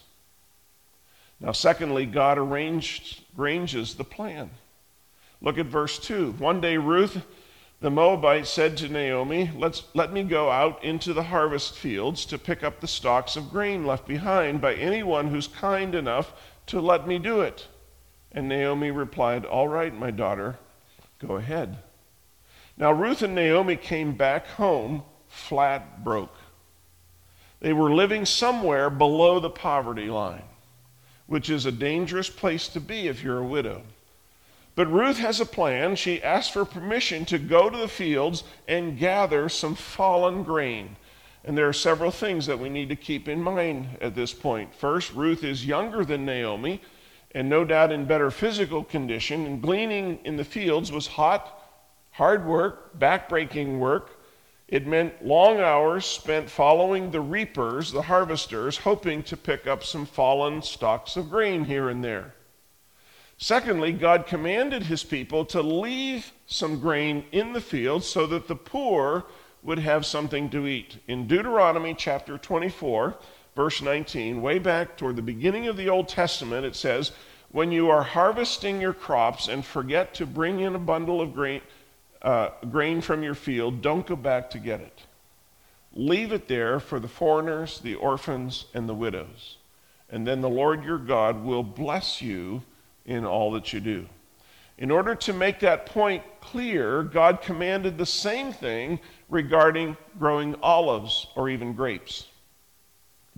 Now, 1.40 1.52
secondly, 1.52 2.06
God 2.06 2.38
arranged, 2.38 3.24
arranges 3.38 3.96
the 3.96 4.04
plan. 4.04 4.50
Look 5.42 5.58
at 5.58 5.68
verse 5.68 6.00
2. 6.00 6.34
One 6.34 6.62
day, 6.62 6.78
Ruth 6.78 7.24
the 7.80 7.92
Moabite 7.92 8.48
said 8.48 8.76
to 8.78 8.90
Naomi, 8.90 9.52
Let's, 9.56 9.84
Let 9.94 10.12
me 10.12 10.24
go 10.24 10.50
out 10.50 10.84
into 10.84 11.14
the 11.14 11.24
harvest 11.24 11.78
fields 11.78 12.26
to 12.26 12.40
pick 12.40 12.64
up 12.64 12.80
the 12.80 12.88
stalks 12.88 13.36
of 13.36 13.52
grain 13.52 13.86
left 13.86 14.08
behind 14.08 14.62
by 14.62 14.74
anyone 14.74 15.28
who's 15.28 15.48
kind 15.48 15.94
enough 15.94 16.34
to 16.68 16.82
let 16.82 17.08
me 17.08 17.20
do 17.20 17.42
it. 17.42 17.68
And 18.32 18.50
Naomi 18.50 18.90
replied, 18.90 19.46
All 19.46 19.68
right, 19.68 19.94
my 19.94 20.10
daughter, 20.10 20.58
go 21.20 21.36
ahead. 21.36 21.78
Now 22.78 22.92
Ruth 22.92 23.22
and 23.22 23.36
Naomi 23.36 23.76
came 23.76 24.14
back 24.14 24.48
home 24.48 25.04
flat 25.28 26.04
broke. 26.04 26.36
They 27.60 27.74
were 27.74 27.94
living 27.94 28.26
somewhere 28.26 28.90
below 28.90 29.40
the 29.40 29.50
poverty 29.50 30.08
line, 30.08 30.44
which 31.28 31.50
is 31.50 31.66
a 31.66 31.72
dangerous 31.72 32.30
place 32.30 32.68
to 32.70 32.80
be 32.80 33.08
if 33.08 33.24
you're 33.24 33.40
a 33.40 33.44
widow. 33.44 33.84
But 34.78 34.92
Ruth 34.92 35.18
has 35.18 35.40
a 35.40 35.46
plan. 35.46 35.96
She 35.96 36.22
asks 36.22 36.54
for 36.54 36.64
permission 36.64 37.26
to 37.26 37.40
go 37.40 37.68
to 37.68 37.76
the 37.76 37.88
fields 37.88 38.44
and 38.68 38.96
gather 38.96 39.50
some 39.50 39.74
fallen 39.74 40.44
grain. 40.44 40.98
And 41.44 41.58
there 41.58 41.68
are 41.68 41.74
several 41.74 42.12
things 42.12 42.46
that 42.46 42.60
we 42.60 42.70
need 42.70 42.90
to 42.90 42.96
keep 42.96 43.28
in 43.28 43.42
mind 43.42 43.98
at 44.02 44.14
this 44.14 44.36
point. 44.36 44.76
First, 44.76 45.14
Ruth 45.14 45.44
is 45.44 45.66
younger 45.66 46.06
than 46.06 46.28
Naomi 46.28 46.80
and 47.32 47.50
no 47.50 47.66
doubt 47.66 47.92
in 47.92 48.06
better 48.06 48.30
physical 48.30 48.84
condition. 48.84 49.48
And 49.48 49.64
gleaning 49.64 50.20
in 50.24 50.38
the 50.38 50.46
fields 50.46 50.92
was 50.92 51.08
hot, 51.08 51.60
hard 52.12 52.46
work, 52.46 53.00
backbreaking 53.00 53.80
work. 53.80 54.20
It 54.68 54.86
meant 54.86 55.26
long 55.26 55.60
hours 55.60 56.06
spent 56.06 56.52
following 56.52 57.10
the 57.10 57.22
reapers, 57.22 57.92
the 57.92 58.04
harvesters, 58.04 58.78
hoping 58.78 59.24
to 59.24 59.36
pick 59.36 59.66
up 59.66 59.84
some 59.84 60.06
fallen 60.06 60.62
stalks 60.62 61.18
of 61.18 61.32
grain 61.32 61.66
here 61.66 61.90
and 61.90 62.04
there. 62.04 62.36
Secondly, 63.38 63.92
God 63.92 64.26
commanded 64.26 64.84
his 64.84 65.04
people 65.04 65.46
to 65.46 65.62
leave 65.62 66.32
some 66.48 66.80
grain 66.80 67.24
in 67.32 67.54
the 67.54 67.62
field 67.62 68.04
so 68.04 68.26
that 68.28 68.48
the 68.48 68.56
poor 68.56 69.26
would 69.62 69.80
have 69.80 70.06
something 70.06 70.50
to 70.50 70.66
eat. 70.66 70.98
In 71.08 71.28
Deuteronomy 71.28 71.94
chapter 71.94 72.38
24, 72.38 73.16
verse 73.56 73.82
19, 73.82 74.42
way 74.42 74.58
back 74.58 74.98
toward 74.98 75.16
the 75.16 75.22
beginning 75.22 75.68
of 75.68 75.78
the 75.78 75.90
Old 75.90 76.08
Testament, 76.08 76.66
it 76.66 76.76
says, 76.76 77.12
When 77.52 77.72
you 77.72 77.92
are 77.92 78.04
harvesting 78.04 78.82
your 78.82 78.94
crops 78.94 79.48
and 79.48 79.64
forget 79.64 80.16
to 80.16 80.26
bring 80.26 80.60
in 80.62 80.74
a 80.74 80.80
bundle 80.80 81.22
of 81.22 81.34
grain, 81.34 81.62
uh, 82.24 82.50
grain 82.72 83.02
from 83.02 83.22
your 83.22 83.36
field, 83.36 83.84
don't 83.84 84.08
go 84.08 84.16
back 84.16 84.50
to 84.52 84.60
get 84.60 84.82
it. 84.82 85.04
Leave 85.94 86.32
it 86.32 86.48
there 86.48 86.80
for 86.80 87.00
the 87.00 87.08
foreigners, 87.08 87.80
the 87.80 87.96
orphans, 87.96 88.66
and 88.74 88.90
the 88.90 88.96
widows. 88.96 89.58
And 90.10 90.26
then 90.26 90.42
the 90.42 90.50
Lord 90.50 90.84
your 90.84 90.98
God 90.98 91.44
will 91.44 91.64
bless 91.64 92.22
you 92.22 92.64
in 93.08 93.26
all 93.26 93.52
that 93.54 93.74
you 93.74 93.80
do. 93.80 94.06
In 94.78 94.92
order 94.92 95.16
to 95.16 95.34
make 95.34 95.60
that 95.62 95.88
point 95.88 96.22
clear, 96.40 97.02
God 97.02 97.42
commanded 97.42 97.98
the 97.98 98.06
same 98.06 98.54
thing 98.54 99.00
regarding 99.28 99.98
growing 100.20 100.56
olives 100.62 101.28
or 101.36 101.50
even 101.50 101.74
grapes. 101.74 102.28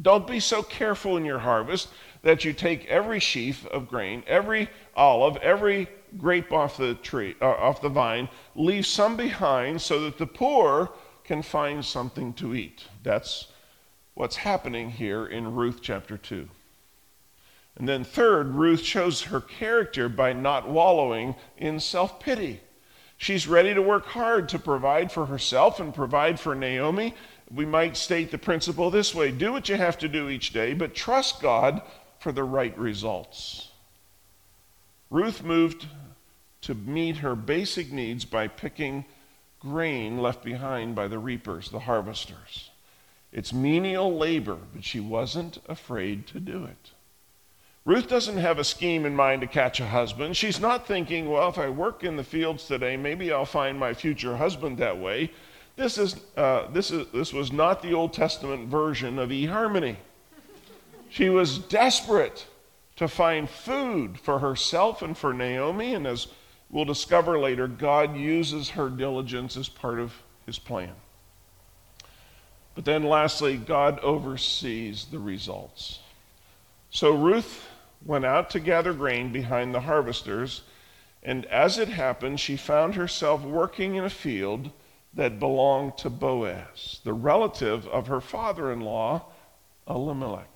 Don't 0.02 0.28
be 0.28 0.40
so 0.40 0.64
careful 0.64 1.18
in 1.18 1.26
your 1.26 1.40
harvest 1.40 1.90
that 2.24 2.44
you 2.44 2.52
take 2.52 2.86
every 2.88 3.20
sheaf 3.20 3.66
of 3.68 3.88
grain, 3.88 4.24
every 4.28 4.70
olive, 4.96 5.38
every 5.38 5.88
grape 6.18 6.52
off 6.52 6.78
the 6.78 6.96
tree, 6.96 7.36
uh, 7.42 7.46
off 7.46 7.82
the 7.82 7.90
vine, 7.90 8.28
leave 8.56 8.86
some 8.86 9.16
behind 9.16 9.82
so 9.82 10.02
that 10.02 10.18
the 10.18 10.28
poor 10.28 10.92
can 11.24 11.42
find 11.42 11.84
something 11.86 12.34
to 12.34 12.56
eat. 12.56 12.86
That's 13.04 13.48
what's 14.14 14.36
happening 14.36 14.90
here 14.90 15.26
in 15.26 15.54
Ruth 15.54 15.80
chapter 15.82 16.18
2. 16.18 16.50
And 17.80 17.88
then, 17.88 18.04
third, 18.04 18.56
Ruth 18.56 18.82
shows 18.82 19.22
her 19.24 19.40
character 19.40 20.10
by 20.10 20.34
not 20.34 20.70
wallowing 20.70 21.36
in 21.58 21.80
self 21.80 22.20
pity. 22.20 22.60
She's 23.18 23.48
ready 23.48 23.74
to 23.74 23.82
work 23.82 24.06
hard 24.06 24.50
to 24.50 24.60
provide 24.60 25.12
for 25.12 25.26
herself 25.26 25.80
and 25.80 25.94
provide 25.94 26.40
for 26.40 26.56
Naomi. 26.56 27.16
We 27.52 27.66
might 27.66 27.98
state 27.98 28.32
the 28.32 28.38
principle 28.38 28.92
this 28.92 29.16
way 29.16 29.32
do 29.32 29.52
what 29.52 29.70
you 29.70 29.76
have 29.76 29.98
to 30.00 30.10
do 30.10 30.30
each 30.30 30.52
day, 30.52 30.74
but 30.74 30.94
trust 30.94 31.42
God 31.42 31.82
for 32.20 32.32
the 32.32 32.44
right 32.44 32.78
results. 32.78 33.70
Ruth 35.10 35.44
moved 35.44 35.88
to 36.62 36.76
meet 36.76 37.18
her 37.18 37.36
basic 37.36 37.92
needs 37.92 38.26
by 38.26 38.48
picking 38.48 39.06
grain 39.60 40.20
left 40.20 40.44
behind 40.44 40.96
by 40.96 41.08
the 41.08 41.18
reapers, 41.18 41.70
the 41.70 41.80
harvesters. 41.80 42.72
It's 43.32 43.54
menial 43.54 44.16
labor, 44.18 44.58
but 44.74 44.84
she 44.84 45.00
wasn't 45.00 45.60
afraid 45.68 46.28
to 46.28 46.40
do 46.40 46.66
it. 46.66 46.92
Ruth 47.86 48.08
doesn't 48.08 48.38
have 48.38 48.60
a 48.60 48.64
scheme 48.64 49.06
in 49.06 49.16
mind 49.16 49.42
to 49.42 49.48
catch 49.48 49.80
a 49.80 49.86
husband. 49.88 50.36
She's 50.36 50.60
not 50.60 50.86
thinking, 50.86 51.30
well, 51.30 51.50
if 51.50 51.58
I 51.58 51.70
work 51.70 52.04
in 52.04 52.18
the 52.18 52.24
fields 52.24 52.66
today, 52.66 52.98
maybe 52.98 53.32
I'll 53.32 53.46
find 53.46 53.80
my 53.80 53.94
future 53.94 54.36
husband 54.36 54.78
that 54.78 54.98
way. 54.98 55.32
This, 55.76 55.98
is, 55.98 56.18
uh, 56.36 56.70
this, 56.72 56.92
is, 56.92 57.08
this 57.14 57.32
was 57.32 57.52
not 57.52 57.82
the 57.82 57.94
Old 57.94 58.12
Testament 58.12 58.68
version 58.68 59.18
of 59.18 59.30
eHarmony. 59.30 59.96
She 61.10 61.30
was 61.30 61.58
desperate 61.58 62.46
to 62.98 63.08
find 63.08 63.50
food 63.50 64.20
for 64.20 64.40
herself 64.40 65.02
and 65.02 65.18
for 65.18 65.34
Naomi, 65.34 65.94
and 65.96 66.06
as 66.06 66.28
we'll 66.70 66.86
discover 66.86 67.40
later, 67.40 67.68
God 67.68 68.16
uses 68.18 68.70
her 68.72 68.90
diligence 68.90 69.56
as 69.56 69.70
part 69.70 70.00
of 70.00 70.14
his 70.46 70.60
plan. 70.60 70.92
But 72.76 72.84
then, 72.86 73.04
lastly, 73.04 73.58
God 73.58 74.00
oversees 74.00 75.06
the 75.06 75.20
results. 75.20 76.00
So 76.92 77.12
Ruth 77.16 77.68
went 78.04 78.26
out 78.26 78.50
to 78.52 78.60
gather 78.60 78.94
grain 78.94 79.32
behind 79.32 79.74
the 79.74 79.82
harvesters, 79.82 80.64
and 81.22 81.46
as 81.46 81.78
it 81.78 81.90
happened, 81.90 82.40
she 82.40 82.56
found 82.56 82.96
herself 82.96 83.42
working 83.42 83.96
in 83.96 84.06
a 84.06 84.10
field 84.10 84.72
that 85.14 85.40
belonged 85.40 85.98
to 85.98 86.10
Boaz, 86.10 87.02
the 87.04 87.14
relative 87.14 87.88
of 87.88 88.08
her 88.08 88.22
father 88.22 88.72
in 88.72 88.82
law, 88.82 89.26
Elimelech. 89.88 90.50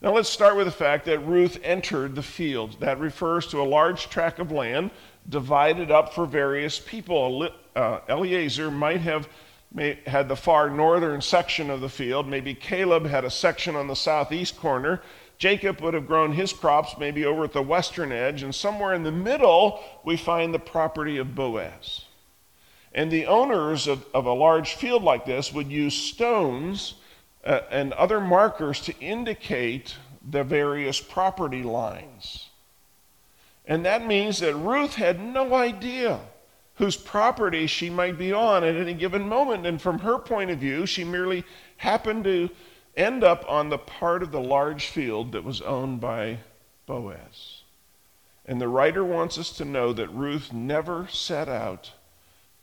Now 0.00 0.14
let's 0.14 0.28
start 0.28 0.56
with 0.56 0.66
the 0.66 0.72
fact 0.72 1.04
that 1.06 1.20
Ruth 1.20 1.58
entered 1.62 2.16
the 2.16 2.22
field. 2.22 2.80
That 2.80 2.98
refers 2.98 3.46
to 3.48 3.60
a 3.60 3.64
large 3.64 4.08
tract 4.10 4.40
of 4.40 4.50
land 4.50 4.90
divided 5.28 5.92
up 5.92 6.12
for 6.12 6.26
various 6.26 6.80
people. 6.80 7.48
Uh, 7.76 8.00
Eliezer 8.08 8.70
might 8.70 9.00
have 9.00 9.28
had 10.06 10.28
the 10.28 10.36
far 10.36 10.68
northern 10.68 11.20
section 11.20 11.70
of 11.70 11.80
the 11.80 11.88
field. 11.88 12.26
Maybe 12.26 12.52
Caleb 12.52 13.06
had 13.06 13.24
a 13.24 13.30
section 13.30 13.76
on 13.76 13.86
the 13.86 13.94
southeast 13.94 14.58
corner. 14.58 15.00
Jacob 15.38 15.80
would 15.80 15.94
have 15.94 16.06
grown 16.06 16.32
his 16.32 16.52
crops 16.52 16.96
maybe 16.98 17.24
over 17.24 17.44
at 17.44 17.52
the 17.52 17.62
western 17.62 18.12
edge, 18.12 18.42
and 18.42 18.54
somewhere 18.54 18.94
in 18.94 19.02
the 19.02 19.12
middle, 19.12 19.82
we 20.04 20.16
find 20.16 20.52
the 20.52 20.58
property 20.58 21.18
of 21.18 21.34
Boaz. 21.34 22.04
And 22.94 23.10
the 23.10 23.26
owners 23.26 23.86
of, 23.86 24.04
of 24.14 24.26
a 24.26 24.32
large 24.32 24.74
field 24.74 25.02
like 25.02 25.24
this 25.24 25.52
would 25.52 25.70
use 25.70 25.94
stones 25.94 26.94
uh, 27.44 27.60
and 27.70 27.92
other 27.94 28.20
markers 28.20 28.80
to 28.82 28.98
indicate 29.00 29.96
the 30.30 30.44
various 30.44 31.00
property 31.00 31.62
lines. 31.62 32.50
And 33.66 33.84
that 33.84 34.06
means 34.06 34.40
that 34.40 34.54
Ruth 34.54 34.94
had 34.94 35.20
no 35.20 35.54
idea 35.54 36.20
whose 36.76 36.96
property 36.96 37.66
she 37.66 37.90
might 37.90 38.18
be 38.18 38.32
on 38.32 38.64
at 38.64 38.76
any 38.76 38.94
given 38.94 39.28
moment. 39.28 39.66
And 39.66 39.80
from 39.80 40.00
her 40.00 40.18
point 40.18 40.50
of 40.50 40.58
view, 40.58 40.86
she 40.86 41.04
merely 41.04 41.44
happened 41.76 42.24
to 42.24 42.50
end 42.96 43.24
up 43.24 43.44
on 43.48 43.68
the 43.68 43.78
part 43.78 44.22
of 44.22 44.32
the 44.32 44.40
large 44.40 44.86
field 44.86 45.32
that 45.32 45.44
was 45.44 45.60
owned 45.62 46.00
by 46.00 46.38
Boaz. 46.86 47.62
And 48.44 48.60
the 48.60 48.68
writer 48.68 49.04
wants 49.04 49.38
us 49.38 49.50
to 49.56 49.64
know 49.64 49.92
that 49.92 50.08
Ruth 50.08 50.52
never 50.52 51.06
set 51.08 51.48
out 51.48 51.92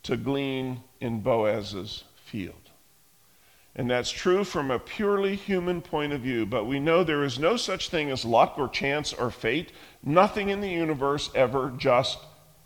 to 0.02 0.16
glean 0.16 0.82
in 1.00 1.20
Boaz's 1.20 2.04
field. 2.24 2.54
And 3.74 3.90
that's 3.90 4.10
true 4.10 4.44
from 4.44 4.70
a 4.70 4.78
purely 4.78 5.36
human 5.36 5.80
point 5.80 6.12
of 6.12 6.20
view, 6.20 6.44
but 6.44 6.64
we 6.64 6.80
know 6.80 7.04
there 7.04 7.24
is 7.24 7.38
no 7.38 7.56
such 7.56 7.88
thing 7.88 8.10
as 8.10 8.24
luck 8.24 8.54
or 8.58 8.68
chance 8.68 9.12
or 9.12 9.30
fate. 9.30 9.72
Nothing 10.02 10.48
in 10.48 10.60
the 10.60 10.68
universe 10.68 11.30
ever 11.34 11.72
just 11.76 12.18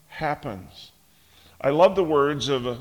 happens. 0.09 0.93
I 1.61 1.71
love 1.71 1.95
the 1.95 2.05
words 2.05 2.49
of 2.49 2.79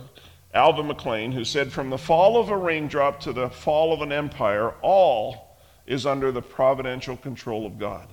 Alva 0.54 0.84
McClain, 0.84 1.34
who 1.34 1.44
said, 1.44 1.72
From 1.72 1.90
the 1.90 1.98
fall 1.98 2.38
of 2.38 2.50
a 2.50 2.58
raindrop 2.58 3.20
to 3.22 3.34
the 3.34 3.50
fall 3.50 3.92
of 3.94 4.02
an 4.02 4.12
empire, 4.12 4.72
all 4.82 5.58
is 5.88 6.06
under 6.06 6.32
the 6.32 6.42
providential 6.42 7.18
control 7.18 7.66
of 7.66 7.80
God. 7.80 8.08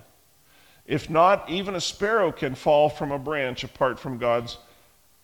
If 0.87 1.11
not, 1.11 1.48
even 1.48 1.74
a 1.74 1.81
sparrow 1.81 2.33
can 2.33 2.55
fall 2.55 2.88
from 2.88 3.12
a 3.12 3.18
branch 3.18 3.62
apart 3.62 3.98
from 3.98 4.18
God's 4.18 4.59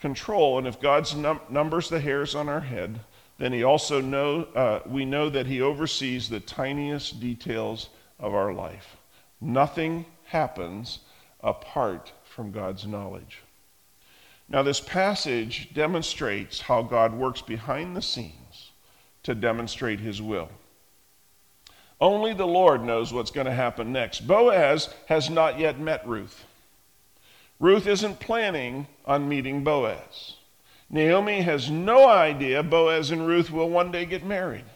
control. 0.01 0.59
And 0.59 0.67
if 0.67 0.81
God 0.81 1.13
num- 1.17 1.41
numbers 1.49 1.89
the 1.89 2.01
hairs 2.01 2.35
on 2.35 2.49
our 2.49 2.61
head, 2.61 3.01
then 3.39 3.53
he 3.53 3.65
also 3.65 4.01
know, 4.01 4.43
uh, 4.55 4.81
we 4.87 5.05
know 5.05 5.29
that 5.31 5.47
he 5.47 5.61
oversees 5.61 6.29
the 6.29 6.41
tiniest 6.41 7.21
details 7.21 7.89
of 8.19 8.35
our 8.35 8.53
life. 8.53 8.97
Nothing 9.41 10.07
happens 10.25 11.01
apart 11.41 12.13
from 12.25 12.53
God's 12.53 12.87
knowledge. 12.87 13.43
Now, 14.49 14.63
this 14.63 14.81
passage 14.81 15.75
demonstrates 15.75 16.61
how 16.61 16.83
God 16.83 17.13
works 17.13 17.43
behind 17.43 17.97
the 17.97 18.03
scenes 18.03 18.71
to 19.25 19.35
demonstrate 19.35 19.99
his 19.99 20.23
will. 20.23 20.49
Only 22.01 22.33
the 22.33 22.47
Lord 22.47 22.85
knows 22.85 23.13
what's 23.13 23.31
going 23.31 23.47
to 23.47 23.53
happen 23.53 23.93
next. 23.93 24.27
Boaz 24.27 24.93
has 25.07 25.29
not 25.31 25.59
yet 25.59 25.81
met 25.81 26.07
Ruth. 26.07 26.45
Ruth 27.59 27.87
isn't 27.87 28.21
planning 28.21 28.87
on 29.05 29.29
meeting 29.29 29.65
Boaz. 29.65 30.35
Naomi 30.91 31.41
has 31.41 31.71
no 31.71 32.09
idea 32.09 32.63
Boaz 32.63 33.11
and 33.11 33.27
Ruth 33.27 33.51
will 33.51 33.71
one 33.71 33.91
day 33.91 34.05
get 34.05 34.25
married. 34.25 34.67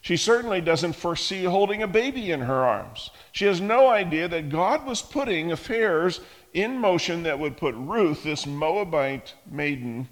She 0.00 0.16
certainly 0.16 0.60
doesn't 0.60 0.94
foresee 0.94 1.44
holding 1.44 1.82
a 1.82 1.88
baby 1.88 2.30
in 2.30 2.40
her 2.42 2.64
arms. 2.64 3.10
She 3.32 3.44
has 3.46 3.60
no 3.60 3.88
idea 3.88 4.28
that 4.28 4.50
God 4.50 4.86
was 4.86 5.02
putting 5.02 5.50
affairs 5.50 6.20
in 6.56 6.78
motion 6.78 7.22
that 7.24 7.38
would 7.38 7.54
put 7.58 7.74
Ruth, 7.74 8.22
this 8.22 8.46
Moabite 8.46 9.34
maiden, 9.44 10.08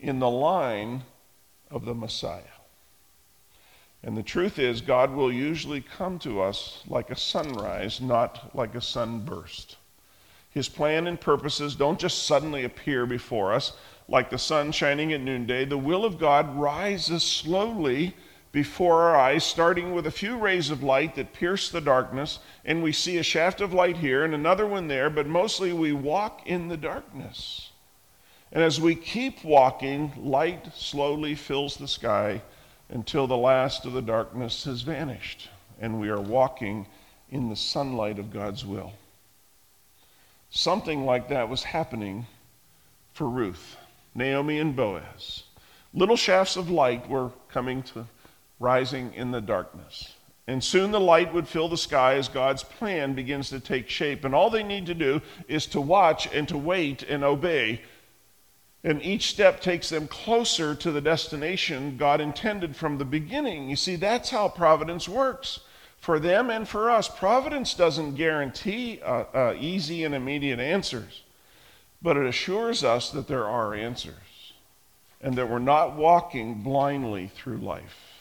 in 0.00 0.18
the 0.18 0.28
line 0.28 1.04
of 1.70 1.84
the 1.84 1.94
Messiah. 1.94 2.42
And 4.02 4.16
the 4.16 4.22
truth 4.22 4.58
is, 4.58 4.80
God 4.80 5.12
will 5.12 5.32
usually 5.32 5.80
come 5.80 6.18
to 6.18 6.42
us 6.42 6.82
like 6.88 7.10
a 7.10 7.16
sunrise, 7.16 8.00
not 8.00 8.50
like 8.56 8.74
a 8.74 8.80
sunburst. 8.80 9.76
His 10.50 10.68
plan 10.68 11.06
and 11.06 11.20
purposes 11.20 11.76
don't 11.76 12.00
just 12.00 12.26
suddenly 12.26 12.64
appear 12.64 13.06
before 13.06 13.52
us 13.52 13.76
like 14.08 14.30
the 14.30 14.38
sun 14.38 14.72
shining 14.72 15.12
at 15.12 15.20
noonday. 15.20 15.64
The 15.64 15.78
will 15.78 16.04
of 16.04 16.18
God 16.18 16.56
rises 16.56 17.22
slowly 17.22 18.16
before 18.54 19.02
our 19.02 19.16
eyes, 19.16 19.42
starting 19.42 19.92
with 19.92 20.06
a 20.06 20.12
few 20.12 20.38
rays 20.38 20.70
of 20.70 20.80
light 20.80 21.16
that 21.16 21.32
pierce 21.32 21.68
the 21.68 21.80
darkness, 21.80 22.38
and 22.64 22.84
we 22.84 22.92
see 22.92 23.18
a 23.18 23.22
shaft 23.22 23.60
of 23.60 23.72
light 23.72 23.96
here 23.96 24.24
and 24.24 24.32
another 24.32 24.64
one 24.64 24.86
there, 24.86 25.10
but 25.10 25.26
mostly 25.26 25.72
we 25.72 25.92
walk 25.92 26.40
in 26.46 26.68
the 26.68 26.76
darkness. 26.76 27.72
And 28.52 28.62
as 28.62 28.80
we 28.80 28.94
keep 28.94 29.42
walking, 29.42 30.12
light 30.16 30.72
slowly 30.72 31.34
fills 31.34 31.76
the 31.76 31.88
sky 31.88 32.42
until 32.88 33.26
the 33.26 33.36
last 33.36 33.86
of 33.86 33.92
the 33.92 34.00
darkness 34.00 34.62
has 34.62 34.82
vanished, 34.82 35.48
and 35.80 35.98
we 35.98 36.08
are 36.08 36.20
walking 36.20 36.86
in 37.32 37.48
the 37.48 37.56
sunlight 37.56 38.20
of 38.20 38.32
God's 38.32 38.64
will. 38.64 38.92
Something 40.50 41.04
like 41.04 41.28
that 41.28 41.48
was 41.48 41.64
happening 41.64 42.28
for 43.14 43.28
Ruth, 43.28 43.76
Naomi, 44.14 44.60
and 44.60 44.76
Boaz. 44.76 45.42
Little 45.92 46.16
shafts 46.16 46.54
of 46.54 46.70
light 46.70 47.08
were 47.08 47.32
coming 47.48 47.82
to 47.82 48.06
rising 48.58 49.12
in 49.14 49.30
the 49.30 49.40
darkness. 49.40 50.14
And 50.46 50.62
soon 50.62 50.90
the 50.90 51.00
light 51.00 51.32
would 51.32 51.48
fill 51.48 51.68
the 51.68 51.76
sky 51.76 52.14
as 52.14 52.28
God's 52.28 52.62
plan 52.62 53.14
begins 53.14 53.48
to 53.48 53.60
take 53.60 53.88
shape. 53.88 54.24
And 54.24 54.34
all 54.34 54.50
they 54.50 54.62
need 54.62 54.86
to 54.86 54.94
do 54.94 55.22
is 55.48 55.66
to 55.68 55.80
watch 55.80 56.32
and 56.34 56.46
to 56.48 56.58
wait 56.58 57.02
and 57.02 57.24
obey. 57.24 57.80
And 58.82 59.02
each 59.02 59.30
step 59.30 59.62
takes 59.62 59.88
them 59.88 60.06
closer 60.06 60.74
to 60.74 60.92
the 60.92 61.00
destination 61.00 61.96
God 61.96 62.20
intended 62.20 62.76
from 62.76 62.98
the 62.98 63.06
beginning. 63.06 63.70
You 63.70 63.76
see, 63.76 63.96
that's 63.96 64.28
how 64.28 64.48
providence 64.48 65.08
works 65.08 65.60
for 66.04 66.18
them 66.18 66.50
and 66.50 66.68
for 66.68 66.90
us. 66.90 67.08
Providence 67.08 67.72
doesn't 67.72 68.16
guarantee 68.16 69.00
uh, 69.02 69.24
uh, 69.32 69.54
easy 69.58 70.04
and 70.04 70.14
immediate 70.14 70.60
answers, 70.60 71.22
but 72.02 72.18
it 72.18 72.26
assures 72.26 72.84
us 72.84 73.10
that 73.12 73.26
there 73.26 73.46
are 73.46 73.72
answers 73.72 74.52
and 75.22 75.36
that 75.36 75.48
we're 75.48 75.58
not 75.58 75.96
walking 75.96 76.62
blindly 76.62 77.28
through 77.34 77.56
life. 77.56 78.13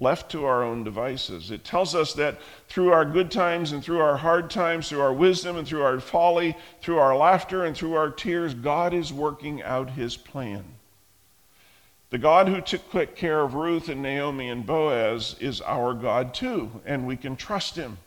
Left 0.00 0.30
to 0.32 0.46
our 0.46 0.64
own 0.64 0.82
devices. 0.82 1.50
It 1.50 1.62
tells 1.62 1.94
us 1.94 2.14
that 2.14 2.38
through 2.68 2.90
our 2.90 3.04
good 3.04 3.30
times 3.30 3.72
and 3.72 3.84
through 3.84 4.00
our 4.00 4.16
hard 4.16 4.50
times, 4.50 4.88
through 4.88 5.02
our 5.02 5.12
wisdom 5.12 5.56
and 5.56 5.68
through 5.68 5.82
our 5.82 6.00
folly, 6.00 6.56
through 6.80 6.98
our 6.98 7.14
laughter 7.16 7.64
and 7.64 7.76
through 7.76 7.94
our 7.94 8.10
tears, 8.10 8.54
God 8.54 8.94
is 8.94 9.12
working 9.12 9.62
out 9.62 9.90
his 9.90 10.16
plan. 10.16 10.64
The 12.08 12.18
God 12.18 12.48
who 12.48 12.60
took 12.60 12.90
quick 12.90 13.14
care 13.14 13.40
of 13.40 13.54
Ruth 13.54 13.88
and 13.88 14.02
Naomi 14.02 14.48
and 14.48 14.66
Boaz 14.66 15.36
is 15.38 15.60
our 15.60 15.94
God 15.94 16.34
too, 16.34 16.80
and 16.84 17.06
we 17.06 17.16
can 17.16 17.36
trust 17.36 17.76
him. 17.76 17.98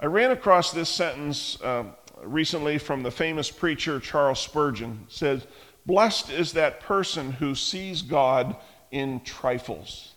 I 0.00 0.06
ran 0.06 0.30
across 0.30 0.72
this 0.72 0.88
sentence 0.88 1.60
uh, 1.60 1.84
recently 2.22 2.78
from 2.78 3.02
the 3.02 3.10
famous 3.10 3.50
preacher 3.50 4.00
Charles 4.00 4.40
Spurgeon. 4.40 5.00
It 5.06 5.12
says, 5.12 5.46
Blessed 5.84 6.30
is 6.30 6.52
that 6.52 6.80
person 6.80 7.32
who 7.32 7.54
sees 7.54 8.02
God 8.02 8.56
in 8.90 9.20
trifles. 9.20 10.12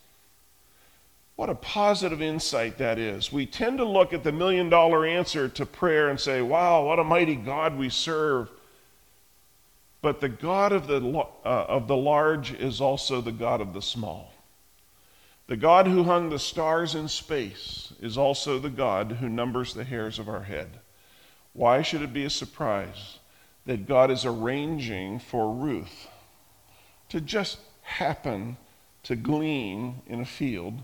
What 1.40 1.50
a 1.50 1.56
positive 1.56 2.22
insight 2.22 2.80
that 2.80 3.00
is. 3.00 3.32
We 3.32 3.46
tend 3.46 3.78
to 3.78 3.86
look 3.86 4.12
at 4.12 4.26
the 4.26 4.32
million 4.34 4.68
dollar 4.68 5.06
answer 5.06 5.48
to 5.48 5.66
prayer 5.66 6.10
and 6.10 6.20
say, 6.20 6.42
wow, 6.42 6.84
what 6.84 7.00
a 7.00 7.04
mighty 7.06 7.38
God 7.38 7.78
we 7.78 7.88
serve. 7.88 8.50
But 10.02 10.20
the 10.20 10.28
God 10.28 10.74
of 10.74 10.88
the, 10.88 10.98
uh, 11.08 11.30
of 11.46 11.88
the 11.88 11.96
large 11.96 12.52
is 12.52 12.82
also 12.82 13.22
the 13.22 13.32
God 13.32 13.62
of 13.62 13.72
the 13.72 13.82
small. 13.82 14.34
The 15.48 15.56
God 15.56 15.88
who 15.88 16.04
hung 16.04 16.30
the 16.30 16.40
stars 16.40 16.94
in 16.94 17.08
space 17.08 17.94
is 18.02 18.18
also 18.18 18.60
the 18.60 18.70
God 18.70 19.14
who 19.22 19.30
numbers 19.30 19.74
the 19.74 19.86
hairs 19.86 20.20
of 20.20 20.28
our 20.28 20.44
head. 20.44 20.82
Why 21.54 21.84
should 21.84 22.02
it 22.02 22.12
be 22.12 22.26
a 22.26 22.30
surprise 22.30 23.20
that 23.66 23.88
God 23.88 24.12
is 24.12 24.26
arranging 24.26 25.20
for 25.20 25.54
Ruth 25.54 26.10
to 27.08 27.22
just 27.22 27.60
happen 27.84 28.58
to 29.04 29.16
glean 29.16 30.02
in 30.06 30.20
a 30.20 30.26
field 30.26 30.84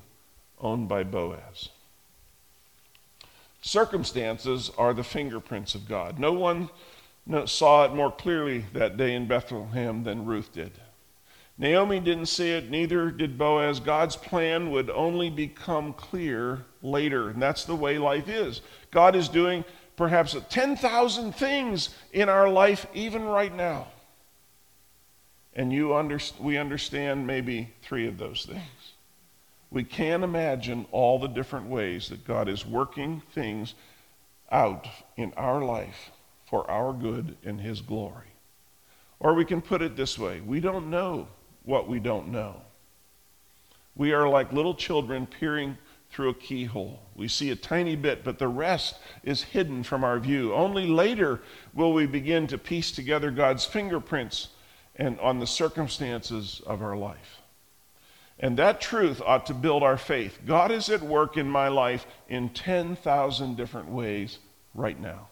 owned 0.60 0.88
by 0.88 1.04
Boaz. 1.04 1.70
Circumstances 3.62 4.72
are 4.78 4.94
the 4.94 5.04
fingerprints 5.04 5.74
of 5.74 5.88
God. 5.88 6.20
No 6.20 6.34
one 6.34 6.70
saw 7.46 7.86
it 7.86 7.96
more 7.96 8.12
clearly 8.12 8.65
that 8.74 8.98
day 8.98 9.15
in 9.15 9.28
Bethlehem 9.28 10.04
than 10.04 10.26
Ruth 10.26 10.54
did. 10.54 10.72
Naomi 11.58 12.00
didn't 12.00 12.28
see 12.28 12.52
it, 12.52 12.70
neither 12.70 13.10
did 13.10 13.38
Boaz. 13.38 13.80
God's 13.80 14.15
plan 14.15 14.72
would 14.72 14.89
only 14.89 15.30
become 15.30 15.94
clear 15.94 16.65
later, 16.84 17.30
and 17.30 17.41
that's 17.41 17.63
the 17.65 17.76
way 17.76 17.98
life 17.98 18.28
is. 18.28 18.62
God 18.91 19.15
is 19.15 19.30
doing 19.30 19.63
perhaps 19.96 20.36
10,000 20.50 21.34
things 21.34 21.96
in 22.12 22.30
our 22.30 22.50
life, 22.50 22.86
even 22.94 23.24
right 23.24 23.56
now. 23.56 23.88
And 25.56 25.72
you 25.72 25.96
under, 25.96 26.20
we 26.39 26.58
understand 26.58 27.26
maybe 27.26 27.74
three 27.82 28.06
of 28.08 28.18
those 28.18 28.46
things 28.46 28.94
we 29.76 29.84
can't 29.84 30.24
imagine 30.24 30.86
all 30.94 31.20
the 31.20 31.28
different 31.28 31.66
ways 31.66 32.08
that 32.08 32.26
God 32.26 32.48
is 32.48 32.66
working 32.66 33.22
things 33.34 33.76
out 34.50 34.88
in 35.18 35.34
our 35.36 35.62
life 35.62 36.12
for 36.46 36.72
our 36.72 36.94
good 36.94 37.36
and 37.44 37.60
His 37.60 37.82
glory. 37.82 38.32
Or 39.20 39.34
we 39.34 39.44
can 39.44 39.62
put 39.62 39.82
it 39.82 39.98
this 39.98 40.18
way 40.18 40.40
we 40.40 40.62
don't 40.62 40.90
know 40.90 41.28
what 41.64 41.90
we 41.90 42.00
don't 42.00 42.30
know. 42.30 42.62
We 43.98 44.14
are 44.14 44.30
like 44.30 44.54
little 44.54 44.76
children 44.76 45.28
peering 45.28 45.78
through 46.10 46.30
a 46.30 46.36
keyhole. 46.36 47.02
We 47.14 47.28
see 47.28 47.52
a 47.52 47.56
tiny 47.58 47.98
bit, 47.98 48.24
but 48.24 48.40
the 48.40 48.48
rest 48.48 48.96
is 49.24 49.44
hidden 49.44 49.84
from 49.84 50.06
our 50.06 50.20
view. 50.20 50.54
Only 50.54 50.88
later 50.88 51.42
will 51.74 51.92
we 51.92 52.06
begin 52.06 52.48
to 52.48 52.58
piece 52.58 52.92
together 52.92 53.30
God's 53.30 53.66
fingerprints 53.66 54.48
and 54.96 55.20
on 55.20 55.40
the 55.40 55.48
circumstances 55.48 56.62
of 56.66 56.82
our 56.82 56.96
life. 56.96 57.42
And 58.39 58.58
that 58.58 58.82
truth 58.82 59.21
ought 59.26 59.45
to 59.45 59.54
build 59.54 59.82
our 59.82 59.98
faith. 59.98 60.39
God 60.45 60.71
is 60.71 60.89
at 60.89 61.02
work 61.02 61.38
in 61.38 61.50
my 61.50 61.69
life 61.69 62.06
in 62.28 62.50
10,000 62.50 63.56
different 63.56 63.89
ways 63.89 64.39
right 64.74 65.00
now. 65.00 65.30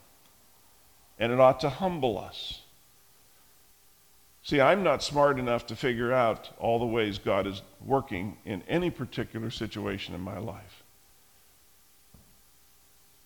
And 1.18 1.30
it 1.30 1.38
ought 1.38 1.60
to 1.60 1.68
humble 1.68 2.18
us. 2.18 2.62
See, 4.42 4.60
I'm 4.60 4.82
not 4.82 5.02
smart 5.02 5.38
enough 5.38 5.66
to 5.66 5.76
figure 5.76 6.12
out 6.12 6.50
all 6.58 6.78
the 6.78 6.86
ways 6.86 7.18
God 7.18 7.46
is 7.46 7.62
working 7.84 8.36
in 8.44 8.62
any 8.68 8.90
particular 8.90 9.50
situation 9.50 10.14
in 10.14 10.20
my 10.20 10.38
life. 10.38 10.82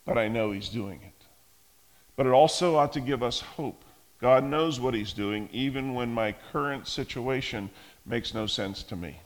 But 0.05 0.19
I 0.19 0.29
know 0.29 0.53
He's 0.53 0.69
doing 0.69 1.01
it. 1.03 1.25
But 2.17 2.27
it 2.27 2.33
also 2.33 2.77
ought 2.77 2.93
to 2.93 3.01
give 3.01 3.23
us 3.23 3.41
hope. 3.41 3.85
God 4.21 4.45
knows 4.45 4.81
what 4.81 4.95
He's 4.95 5.13
doing, 5.13 5.49
even 5.53 5.95
when 5.95 6.13
my 6.13 6.35
current 6.53 6.87
situation 6.89 7.71
makes 8.07 8.35
no 8.35 8.47
sense 8.47 8.83
to 8.85 8.97
me. 8.97 9.21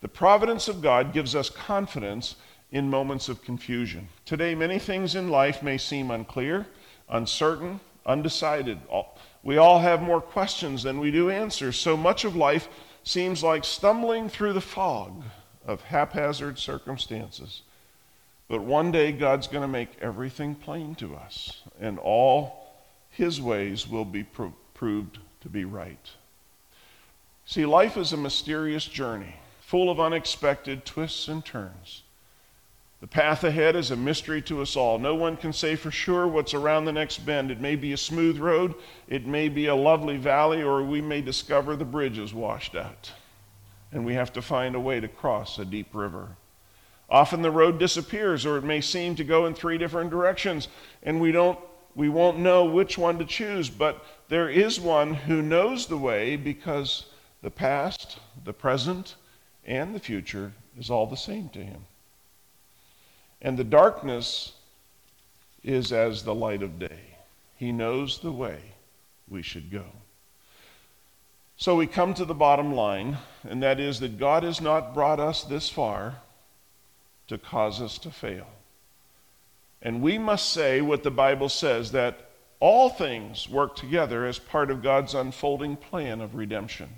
The 0.00 0.08
providence 0.08 0.68
of 0.68 0.82
God 0.82 1.12
gives 1.12 1.34
us 1.34 1.50
confidence 1.50 2.36
in 2.70 2.90
moments 2.90 3.28
of 3.28 3.42
confusion. 3.42 4.08
Today, 4.24 4.54
many 4.54 4.78
things 4.78 5.14
in 5.14 5.30
life 5.30 5.62
may 5.62 5.78
seem 5.78 6.10
unclear, 6.10 6.66
uncertain, 7.08 7.80
undecided. 8.04 8.78
We 9.42 9.56
all 9.56 9.80
have 9.80 10.02
more 10.02 10.20
questions 10.20 10.82
than 10.82 11.00
we 11.00 11.10
do 11.10 11.30
answers. 11.30 11.76
So 11.76 11.96
much 11.96 12.24
of 12.24 12.36
life 12.36 12.68
seems 13.04 13.42
like 13.42 13.64
stumbling 13.64 14.28
through 14.28 14.52
the 14.52 14.60
fog 14.60 15.22
of 15.64 15.82
haphazard 15.82 16.58
circumstances. 16.58 17.62
But 18.48 18.62
one 18.62 18.92
day, 18.92 19.12
God's 19.12 19.48
going 19.48 19.62
to 19.62 19.68
make 19.68 19.90
everything 20.00 20.54
plain 20.54 20.94
to 20.96 21.16
us, 21.16 21.62
and 21.80 21.98
all 21.98 22.74
his 23.10 23.40
ways 23.40 23.88
will 23.88 24.04
be 24.04 24.22
pro- 24.22 24.54
proved 24.74 25.18
to 25.40 25.48
be 25.48 25.64
right. 25.64 26.10
See, 27.44 27.66
life 27.66 27.96
is 27.96 28.12
a 28.12 28.16
mysterious 28.16 28.84
journey 28.84 29.34
full 29.66 29.90
of 29.90 29.98
unexpected 29.98 30.84
twists 30.84 31.26
and 31.26 31.44
turns. 31.44 32.04
The 33.00 33.08
path 33.08 33.42
ahead 33.42 33.74
is 33.74 33.90
a 33.90 33.96
mystery 33.96 34.40
to 34.42 34.62
us 34.62 34.76
all. 34.76 34.96
No 34.96 35.16
one 35.16 35.36
can 35.36 35.52
say 35.52 35.74
for 35.74 35.90
sure 35.90 36.28
what's 36.28 36.54
around 36.54 36.84
the 36.84 36.92
next 36.92 37.26
bend. 37.26 37.50
It 37.50 37.60
may 37.60 37.74
be 37.74 37.92
a 37.92 37.96
smooth 37.96 38.38
road, 38.38 38.76
it 39.08 39.26
may 39.26 39.48
be 39.48 39.66
a 39.66 39.74
lovely 39.74 40.18
valley, 40.18 40.62
or 40.62 40.84
we 40.84 41.00
may 41.00 41.20
discover 41.20 41.74
the 41.74 41.84
bridge 41.84 42.16
is 42.16 42.32
washed 42.32 42.76
out. 42.76 43.10
And 43.90 44.06
we 44.06 44.14
have 44.14 44.32
to 44.34 44.42
find 44.42 44.76
a 44.76 44.80
way 44.80 45.00
to 45.00 45.08
cross 45.08 45.58
a 45.58 45.64
deep 45.64 45.88
river. 45.92 46.28
Often 47.10 47.42
the 47.42 47.50
road 47.50 47.80
disappears, 47.80 48.46
or 48.46 48.58
it 48.58 48.64
may 48.64 48.80
seem 48.80 49.16
to 49.16 49.24
go 49.24 49.46
in 49.46 49.54
three 49.54 49.78
different 49.78 50.10
directions, 50.10 50.68
and 51.02 51.20
we, 51.20 51.32
don't, 51.32 51.58
we 51.96 52.08
won't 52.08 52.38
know 52.38 52.64
which 52.66 52.96
one 52.96 53.18
to 53.18 53.24
choose. 53.24 53.68
But 53.68 54.04
there 54.28 54.48
is 54.48 54.78
one 54.78 55.12
who 55.12 55.42
knows 55.42 55.88
the 55.88 55.98
way 55.98 56.36
because 56.36 57.06
the 57.42 57.50
past, 57.50 58.18
the 58.44 58.52
present, 58.52 59.16
and 59.66 59.94
the 59.94 60.00
future 60.00 60.52
is 60.78 60.88
all 60.88 61.06
the 61.06 61.16
same 61.16 61.48
to 61.50 61.58
him. 61.58 61.84
And 63.42 63.58
the 63.58 63.64
darkness 63.64 64.52
is 65.62 65.92
as 65.92 66.22
the 66.22 66.34
light 66.34 66.62
of 66.62 66.78
day. 66.78 67.18
He 67.56 67.72
knows 67.72 68.20
the 68.20 68.32
way 68.32 68.60
we 69.28 69.42
should 69.42 69.70
go. 69.70 69.84
So 71.58 71.74
we 71.74 71.86
come 71.86 72.14
to 72.14 72.24
the 72.24 72.34
bottom 72.34 72.74
line, 72.74 73.18
and 73.42 73.62
that 73.62 73.80
is 73.80 74.00
that 74.00 74.18
God 74.18 74.42
has 74.42 74.60
not 74.60 74.94
brought 74.94 75.18
us 75.18 75.42
this 75.42 75.68
far 75.68 76.16
to 77.28 77.38
cause 77.38 77.80
us 77.80 77.98
to 77.98 78.10
fail. 78.10 78.46
And 79.82 80.02
we 80.02 80.18
must 80.18 80.52
say 80.52 80.80
what 80.80 81.02
the 81.02 81.10
Bible 81.10 81.48
says 81.48 81.92
that 81.92 82.30
all 82.60 82.88
things 82.88 83.48
work 83.48 83.74
together 83.74 84.26
as 84.26 84.38
part 84.38 84.70
of 84.70 84.82
God's 84.82 85.14
unfolding 85.14 85.76
plan 85.76 86.20
of 86.20 86.34
redemption. 86.34 86.88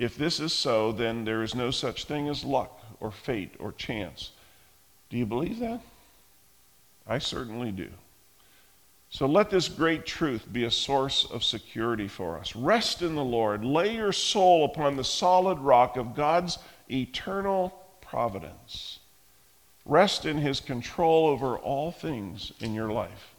If 0.00 0.16
this 0.16 0.40
is 0.40 0.54
so, 0.54 0.92
then 0.92 1.26
there 1.26 1.42
is 1.42 1.54
no 1.54 1.70
such 1.70 2.06
thing 2.06 2.30
as 2.30 2.42
luck 2.42 2.80
or 3.00 3.12
fate 3.12 3.54
or 3.58 3.72
chance. 3.72 4.30
Do 5.10 5.18
you 5.18 5.26
believe 5.26 5.58
that? 5.58 5.82
I 7.06 7.18
certainly 7.18 7.70
do. 7.70 7.90
So 9.10 9.26
let 9.26 9.50
this 9.50 9.68
great 9.68 10.06
truth 10.06 10.50
be 10.50 10.64
a 10.64 10.70
source 10.70 11.26
of 11.30 11.44
security 11.44 12.08
for 12.08 12.38
us. 12.38 12.56
Rest 12.56 13.02
in 13.02 13.14
the 13.14 13.22
Lord. 13.22 13.62
Lay 13.62 13.94
your 13.94 14.12
soul 14.12 14.64
upon 14.64 14.96
the 14.96 15.04
solid 15.04 15.58
rock 15.58 15.98
of 15.98 16.16
God's 16.16 16.58
eternal 16.90 17.78
providence. 18.00 19.00
Rest 19.84 20.24
in 20.24 20.38
his 20.38 20.60
control 20.60 21.26
over 21.26 21.58
all 21.58 21.92
things 21.92 22.52
in 22.60 22.72
your 22.72 22.90
life. 22.90 23.34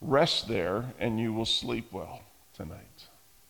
Rest 0.00 0.46
there, 0.46 0.84
and 1.00 1.18
you 1.18 1.32
will 1.32 1.46
sleep 1.46 1.92
well 1.92 2.20
tonight. 2.54 2.91